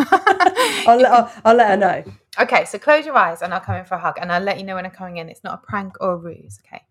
I'll, 0.87 0.97
let, 0.97 1.11
I'll, 1.11 1.31
I'll 1.45 1.55
let 1.55 1.69
her 1.71 1.77
know. 1.77 2.03
okay, 2.39 2.65
so 2.65 2.79
close 2.79 3.05
your 3.05 3.15
eyes, 3.15 3.41
and 3.43 3.53
I'll 3.53 3.59
come 3.59 3.75
in 3.75 3.85
for 3.85 3.95
a 3.95 3.99
hug, 3.99 4.17
and 4.19 4.31
I'll 4.31 4.41
let 4.41 4.57
you 4.57 4.63
know 4.65 4.75
when 4.75 4.85
I'm 4.85 4.91
coming 4.91 5.17
in. 5.17 5.29
It's 5.29 5.43
not 5.43 5.61
a 5.63 5.65
prank 5.67 5.93
or 6.01 6.13
a 6.13 6.17
ruse. 6.17 6.59
Okay, 6.65 6.81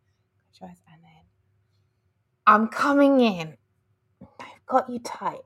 close 0.56 0.60
your 0.60 0.70
eyes, 0.70 0.76
and 0.92 1.02
then 1.02 1.24
I'm 2.46 2.68
coming 2.68 3.20
in. 3.20 3.56
I've 4.40 4.66
got 4.66 4.88
you 4.88 5.00
tight. 5.00 5.40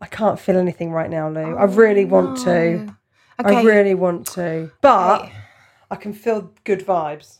I 0.00 0.06
can't 0.06 0.38
feel 0.38 0.56
anything 0.58 0.92
right 0.92 1.10
now, 1.10 1.28
Lou. 1.28 1.56
I 1.56 1.62
oh, 1.62 1.66
really 1.66 2.04
want 2.04 2.36
to. 2.44 2.86
Oh, 2.88 2.92
Okay. 3.38 3.56
I 3.56 3.62
really 3.62 3.94
want 3.94 4.26
to. 4.28 4.70
But 4.80 5.20
Okay. 5.22 5.32
I 5.90 5.96
can 5.96 6.12
feel 6.14 6.52
good 6.64 6.80
vibes. 6.86 7.38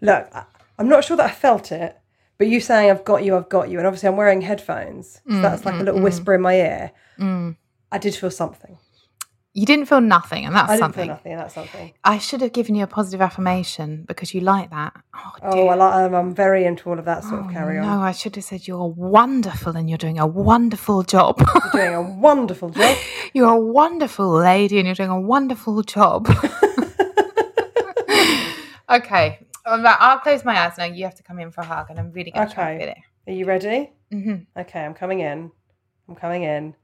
Look, 0.00 0.28
I- 0.34 0.44
I'm 0.78 0.88
not 0.88 1.04
sure 1.04 1.16
that 1.16 1.26
I 1.26 1.30
felt 1.30 1.70
it, 1.70 1.96
but 2.36 2.48
you 2.48 2.60
saying 2.60 2.90
I've 2.90 3.04
got 3.04 3.22
you, 3.22 3.36
I've 3.36 3.48
got 3.48 3.68
you, 3.68 3.78
and 3.78 3.86
obviously 3.86 4.08
I'm 4.08 4.16
wearing 4.16 4.40
headphones. 4.40 5.20
So 5.28 5.40
that's 5.42 5.64
like 5.64 5.74
a 5.74 5.78
mm, 5.78 5.84
little 5.84 6.00
mm, 6.00 6.00
mm, 6.00 6.04
whisper 6.04 6.34
in 6.34 6.40
my 6.40 6.54
ear. 6.54 6.90
Mm. 7.18 7.56
I 7.92 7.98
did 7.98 8.14
feel 8.14 8.30
something. 8.30 8.78
You 9.52 9.66
didn't 9.66 9.86
feel 9.86 10.00
nothing, 10.00 10.46
and 10.46 10.54
that's 10.54 10.70
I 10.70 10.74
didn't 10.76 10.84
something. 10.84 11.06
feel 11.06 11.14
nothing, 11.14 11.32
and 11.32 11.40
that's 11.40 11.54
something. 11.54 11.92
I 12.04 12.18
should 12.18 12.40
have 12.40 12.52
given 12.52 12.76
you 12.76 12.84
a 12.84 12.86
positive 12.86 13.20
affirmation 13.20 14.04
because 14.06 14.32
you 14.32 14.42
like 14.42 14.70
that. 14.70 14.92
Oh, 15.12 15.32
Oh, 15.42 15.52
dear. 15.54 15.72
I 15.72 16.04
I'm 16.06 16.32
very 16.32 16.64
into 16.64 16.88
all 16.88 16.98
of 17.00 17.04
that 17.06 17.24
sort 17.24 17.46
of 17.46 17.50
carry 17.50 17.76
on. 17.78 17.84
No, 17.84 18.00
I 18.00 18.12
should 18.12 18.36
have 18.36 18.44
said 18.44 18.68
you're 18.68 18.86
wonderful 18.86 19.76
and 19.76 19.88
you're 19.88 19.98
doing 19.98 20.20
a 20.20 20.26
wonderful 20.26 21.02
job. 21.02 21.40
You're 21.74 21.82
doing 21.84 21.94
a 21.94 22.02
wonderful 22.02 22.70
job. 22.70 22.96
you're 23.34 23.50
a 23.52 23.58
wonderful 23.60 24.30
lady 24.30 24.78
and 24.78 24.86
you're 24.86 24.94
doing 24.94 25.10
a 25.10 25.20
wonderful 25.20 25.82
job. 25.82 26.28
okay, 28.88 29.40
I'll 29.66 30.18
close 30.20 30.44
my 30.44 30.60
eyes 30.60 30.78
now. 30.78 30.84
You 30.84 31.02
have 31.04 31.16
to 31.16 31.22
come 31.24 31.40
in 31.40 31.50
for 31.50 31.62
a 31.62 31.66
hug, 31.66 31.86
and 31.90 31.98
I'm 31.98 32.12
really 32.12 32.30
going 32.30 32.46
to 32.48 32.54
try 32.54 32.70
and 32.70 32.82
Okay. 32.82 32.86
feel 32.86 32.94
it. 33.26 33.32
Are 33.32 33.34
you 33.34 33.44
ready? 33.46 33.90
Mm-hmm. 34.12 34.60
Okay, 34.60 34.84
I'm 34.84 34.94
coming 34.94 35.20
in. 35.20 35.50
I'm 36.08 36.14
coming 36.14 36.44
in. 36.44 36.74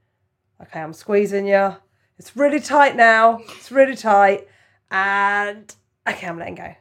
Okay, 0.61 0.81
I'm 0.81 0.91
squeezing 0.93 1.47
you. 1.47 1.75
It's 2.19 2.35
really 2.35 2.59
tight 2.59 2.95
now. 2.95 3.39
It's 3.57 3.71
really 3.71 3.95
tight. 3.95 4.47
And 4.91 5.73
okay, 6.07 6.27
I'm 6.27 6.39
letting 6.39 6.55
go. 6.55 6.73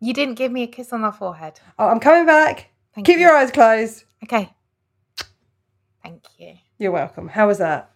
You 0.00 0.14
didn't 0.14 0.34
give 0.34 0.52
me 0.52 0.62
a 0.62 0.66
kiss 0.66 0.92
on 0.92 1.02
the 1.02 1.10
forehead. 1.12 1.60
Oh, 1.78 1.88
I'm 1.88 2.00
coming 2.00 2.26
back. 2.26 2.70
Thank 2.94 3.06
Keep 3.06 3.16
you. 3.18 3.26
your 3.26 3.36
eyes 3.36 3.50
closed. 3.50 4.04
Okay. 4.24 4.50
Thank 6.02 6.22
you. 6.38 6.54
You're 6.78 6.92
welcome. 6.92 7.28
How 7.28 7.48
was 7.48 7.58
that? 7.58 7.90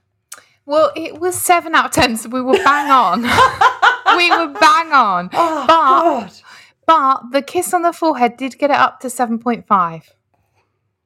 Well, 0.67 0.93
it 0.95 1.19
was 1.19 1.41
seven 1.41 1.75
out 1.75 1.87
of 1.87 1.91
ten, 1.93 2.17
so 2.17 2.29
we 2.29 2.41
were 2.41 2.55
bang 2.55 2.91
on. 2.91 3.23
we 4.17 4.31
were 4.31 4.53
bang 4.53 4.93
on. 4.93 5.31
Oh, 5.33 5.65
but 5.67 5.67
God. 5.67 6.33
But 6.87 7.31
the 7.33 7.43
kiss 7.43 7.73
on 7.73 7.83
the 7.83 7.93
forehead 7.93 8.37
did 8.37 8.59
get 8.59 8.71
it 8.71 8.77
up 8.77 9.01
to 9.01 9.09
7.5. 9.09 10.03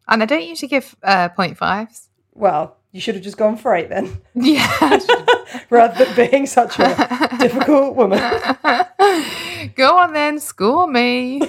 And 0.09 0.23
I 0.23 0.27
don't 0.27 0.45
usually 0.45 0.69
give 0.69 0.97
uh, 1.03 1.29
0.5s. 1.31 2.09
Well, 2.35 2.77
you 2.97 3.01
should 3.03 3.15
have 3.15 3.23
just 3.23 3.37
gone 3.37 3.57
for 3.59 3.75
eight 3.75 3.91
then, 3.91 4.21
Yeah. 4.35 4.67
rather 5.71 6.05
than 6.05 6.17
being 6.31 6.47
such 6.47 6.79
a 6.79 7.29
difficult 7.39 7.95
woman. 7.95 8.19
Go 9.77 9.99
on 9.99 10.13
then, 10.15 10.41
score 10.41 10.87
me. 10.89 11.43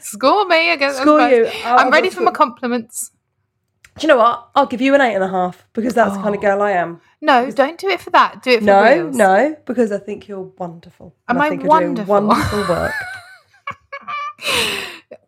Score 0.00 0.44
me. 0.46 0.70
I 0.70 0.76
guess. 0.76 0.98
Score 0.98 1.20
you. 1.28 1.46
I'll- 1.64 1.78
I'm 1.78 1.90
ready 1.90 2.10
for 2.10 2.20
my 2.20 2.30
compliments. 2.30 3.10
Do 3.98 4.02
you 4.06 4.08
know 4.08 4.16
what? 4.18 4.48
I'll 4.54 4.66
give 4.66 4.80
you 4.80 4.94
an 4.94 5.00
eight 5.00 5.14
and 5.14 5.24
a 5.24 5.28
half 5.28 5.66
because 5.74 5.94
that's 5.94 6.16
the 6.16 6.22
kind 6.22 6.34
of 6.34 6.38
Oh. 6.40 6.42
girl 6.42 6.62
I 6.62 6.72
am. 6.72 7.00
No, 7.20 7.50
don't 7.50 7.78
do 7.78 7.88
it 7.88 8.00
for 8.00 8.10
that. 8.10 8.42
Do 8.42 8.50
it 8.50 8.58
for 8.60 8.64
No, 8.66 8.82
reals. 8.82 9.16
no, 9.16 9.56
because 9.66 9.92
I 9.92 9.98
think 9.98 10.28
you're 10.28 10.40
wonderful. 10.58 11.14
Am 11.28 11.36
And 11.36 11.42
I 11.44 11.48
think 11.50 11.62
you're 11.62 11.68
wonderful? 11.70 12.14
Doing 12.20 12.28
wonderful 12.28 12.60
work. 12.74 12.92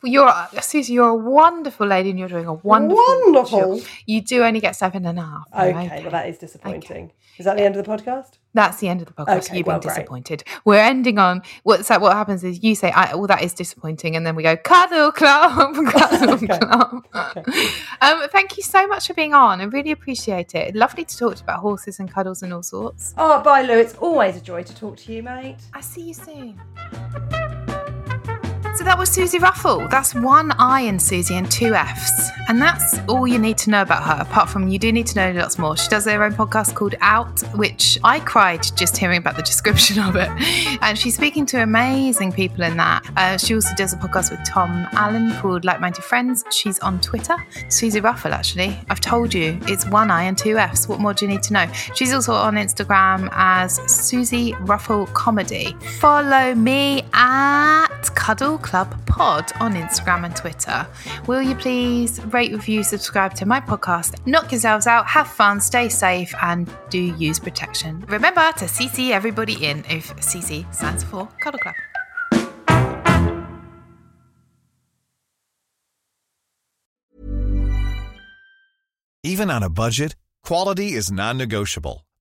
You're 0.03 0.29
Suzi. 0.29 0.91
You're 0.91 1.09
a 1.09 1.15
wonderful 1.15 1.87
lady, 1.87 2.11
and 2.11 2.19
you're 2.19 2.29
doing 2.29 2.47
a 2.47 2.53
wonderful. 2.55 3.03
Wonderful. 3.07 3.79
job. 3.79 3.89
You 4.07 4.21
do 4.23 4.43
only 4.45 4.61
get 4.61 4.77
seven 4.77 5.05
and 5.07 5.19
a 5.19 5.23
half. 5.23 5.45
though, 5.51 5.59
Okay, 5.79 6.03
well, 6.03 6.11
that 6.11 6.29
is 6.29 6.39
disappointing. 6.39 7.13
Is 7.37 7.47
that 7.47 7.57
the 7.57 7.63
end 7.65 7.75
of 7.77 7.85
the 7.85 7.91
podcast? 7.91 8.39
That's 8.55 8.79
the 8.79 8.89
end 8.89 9.01
of 9.03 9.09
the 9.09 9.13
podcast. 9.13 9.47
Okay, 9.49 9.59
You've 9.59 9.67
well, 9.67 9.81
been 9.81 9.89
great. 9.89 9.97
disappointed. 9.97 10.45
We're 10.65 10.79
ending 10.79 11.19
on 11.19 11.43
what's 11.65 11.89
that? 11.89 12.01
What 12.01 12.13
happens 12.13 12.45
is 12.45 12.63
you 12.63 12.75
say, 12.77 12.93
I, 12.93 13.15
"Well, 13.15 13.27
that 13.27 13.43
is 13.43 13.53
disappointing," 13.53 14.15
and 14.15 14.25
then 14.25 14.37
we 14.37 14.43
go, 14.43 14.57
"Cuddle 14.57 15.11
club, 15.11 15.75
cuddle 15.91 16.35
Okay. 16.35 16.47
club." 16.59 17.07
Um, 18.03 18.29
thank 18.29 18.57
you 18.59 18.63
so 18.63 18.87
much 18.87 19.07
for 19.07 19.15
being 19.15 19.33
on. 19.35 19.61
I 19.61 19.65
really 19.65 19.91
appreciate 19.91 20.55
it. 20.55 20.75
Lovely 20.77 21.05
to 21.05 21.17
talk 21.17 21.37
to 21.37 21.43
about 21.43 21.61
horses 21.61 21.99
and 21.99 22.13
cuddles 22.13 22.43
and 22.43 22.53
all 22.53 22.63
sorts. 22.63 23.15
Oh, 23.17 23.41
bye, 23.43 23.63
Lou. 23.63 23.79
It's 23.79 23.95
always 23.95 24.37
a 24.37 24.41
joy 24.41 24.63
to 24.63 24.75
talk 24.77 24.97
to 24.99 25.13
you, 25.13 25.23
mate. 25.23 25.57
I 25.73 25.81
see 25.81 26.03
you 26.03 26.15
soon. 26.15 26.61
So 28.85 28.89
that 28.89 28.99
was 28.99 29.09
Suzi 29.09 29.41
Ruffell. 29.41 29.89
That's 29.89 30.15
one 30.15 30.53
I 30.59 30.83
in 30.83 30.99
Suzi 30.99 31.31
and 31.31 31.51
two 31.51 31.73
F's. 31.75 32.31
And 32.49 32.61
that's 32.61 32.99
all 33.09 33.27
you 33.27 33.39
need 33.39 33.57
to 33.59 33.71
know 33.71 33.81
about 33.81 34.03
her, 34.03 34.21
apart 34.21 34.51
from 34.51 34.69
you 34.69 34.79
do 34.79 34.93
need 34.93 35.07
to 35.07 35.17
know 35.17 35.41
lots 35.41 35.59
more. 35.59 35.75
She 35.75 35.89
does 35.89 36.05
her 36.05 36.23
own 36.23 36.35
podcast 36.35 36.75
called 36.75 36.95
Out, 37.01 37.41
which 37.57 37.99
I 38.05 38.21
cried 38.21 38.63
just 38.77 38.99
hearing 38.99 39.17
about 39.17 39.37
the 39.37 39.43
description 39.43 39.99
of 40.03 40.17
it. 40.17 40.29
And 40.83 40.99
she's 40.99 41.15
speaking 41.15 41.47
to 41.47 41.63
amazing 41.63 42.33
people 42.33 42.63
in 42.63 42.77
that. 42.77 43.11
Uh, 43.17 43.39
she 43.39 43.55
also 43.55 43.75
does 43.75 43.95
a 43.95 43.97
podcast 43.97 44.31
with 44.31 44.47
Tom 44.47 44.87
Allen 44.93 45.33
called 45.41 45.65
Like 45.65 45.81
Minded 45.81 46.05
Friends. 46.05 46.45
She's 46.51 46.79
on 46.81 47.01
Twitter, 47.01 47.37
Suzi 47.69 48.03
Ruffell, 48.03 48.33
actually. 48.33 48.79
I've 48.91 49.01
told 49.01 49.33
you, 49.33 49.59
it's 49.63 49.87
one 49.87 50.11
I 50.11 50.25
and 50.25 50.37
two 50.37 50.59
F's. 50.59 50.89
What 50.89 51.01
more 51.01 51.15
do 51.15 51.25
you 51.25 51.31
need 51.31 51.43
to 51.45 51.55
know? 51.55 51.67
She's 51.95 52.13
also 52.13 52.35
on 52.35 52.57
Instagram 52.57 53.31
as 53.33 53.79
Suzi 53.79 54.53
Ruffell 54.67 55.07
Comedy. 55.15 55.75
Follow 56.01 56.55
me 56.55 57.03
at 57.15 58.11
Cuddle 58.15 58.59
Club 58.59 58.74
Pod 58.83 59.53
on 59.61 59.75
Instagram 59.75 60.25
and 60.25 60.35
Twitter. 60.35 60.85
Will 61.29 61.41
you 61.41 61.55
please 61.55 62.21
rate, 62.33 62.51
review, 62.51 62.83
subscribe 62.83 63.35
to 63.35 63.47
my 63.47 63.61
podcast? 63.61 64.27
Knock 64.27 64.51
yourselves 64.51 64.89
out, 64.89 65.07
have 65.07 65.29
fun, 65.29 65.61
stay 65.61 65.89
safe, 65.89 66.35
and 66.43 66.69
do 66.91 66.99
use 66.99 67.39
protection. 67.39 68.05
Remember 68.09 68.51
to 68.57 68.65
CC 68.65 69.11
everybody 69.11 69.65
in 69.65 69.85
if 69.89 70.13
CC 70.17 70.73
stands 70.75 71.05
for 71.05 71.29
Cuddle 71.41 71.61
Club. 71.61 71.75
Even 79.23 79.51
on 79.51 79.63
a 79.63 79.71
budget, 79.71 80.17
quality 80.43 80.93
is 80.93 81.11
non-negotiable. 81.11 82.05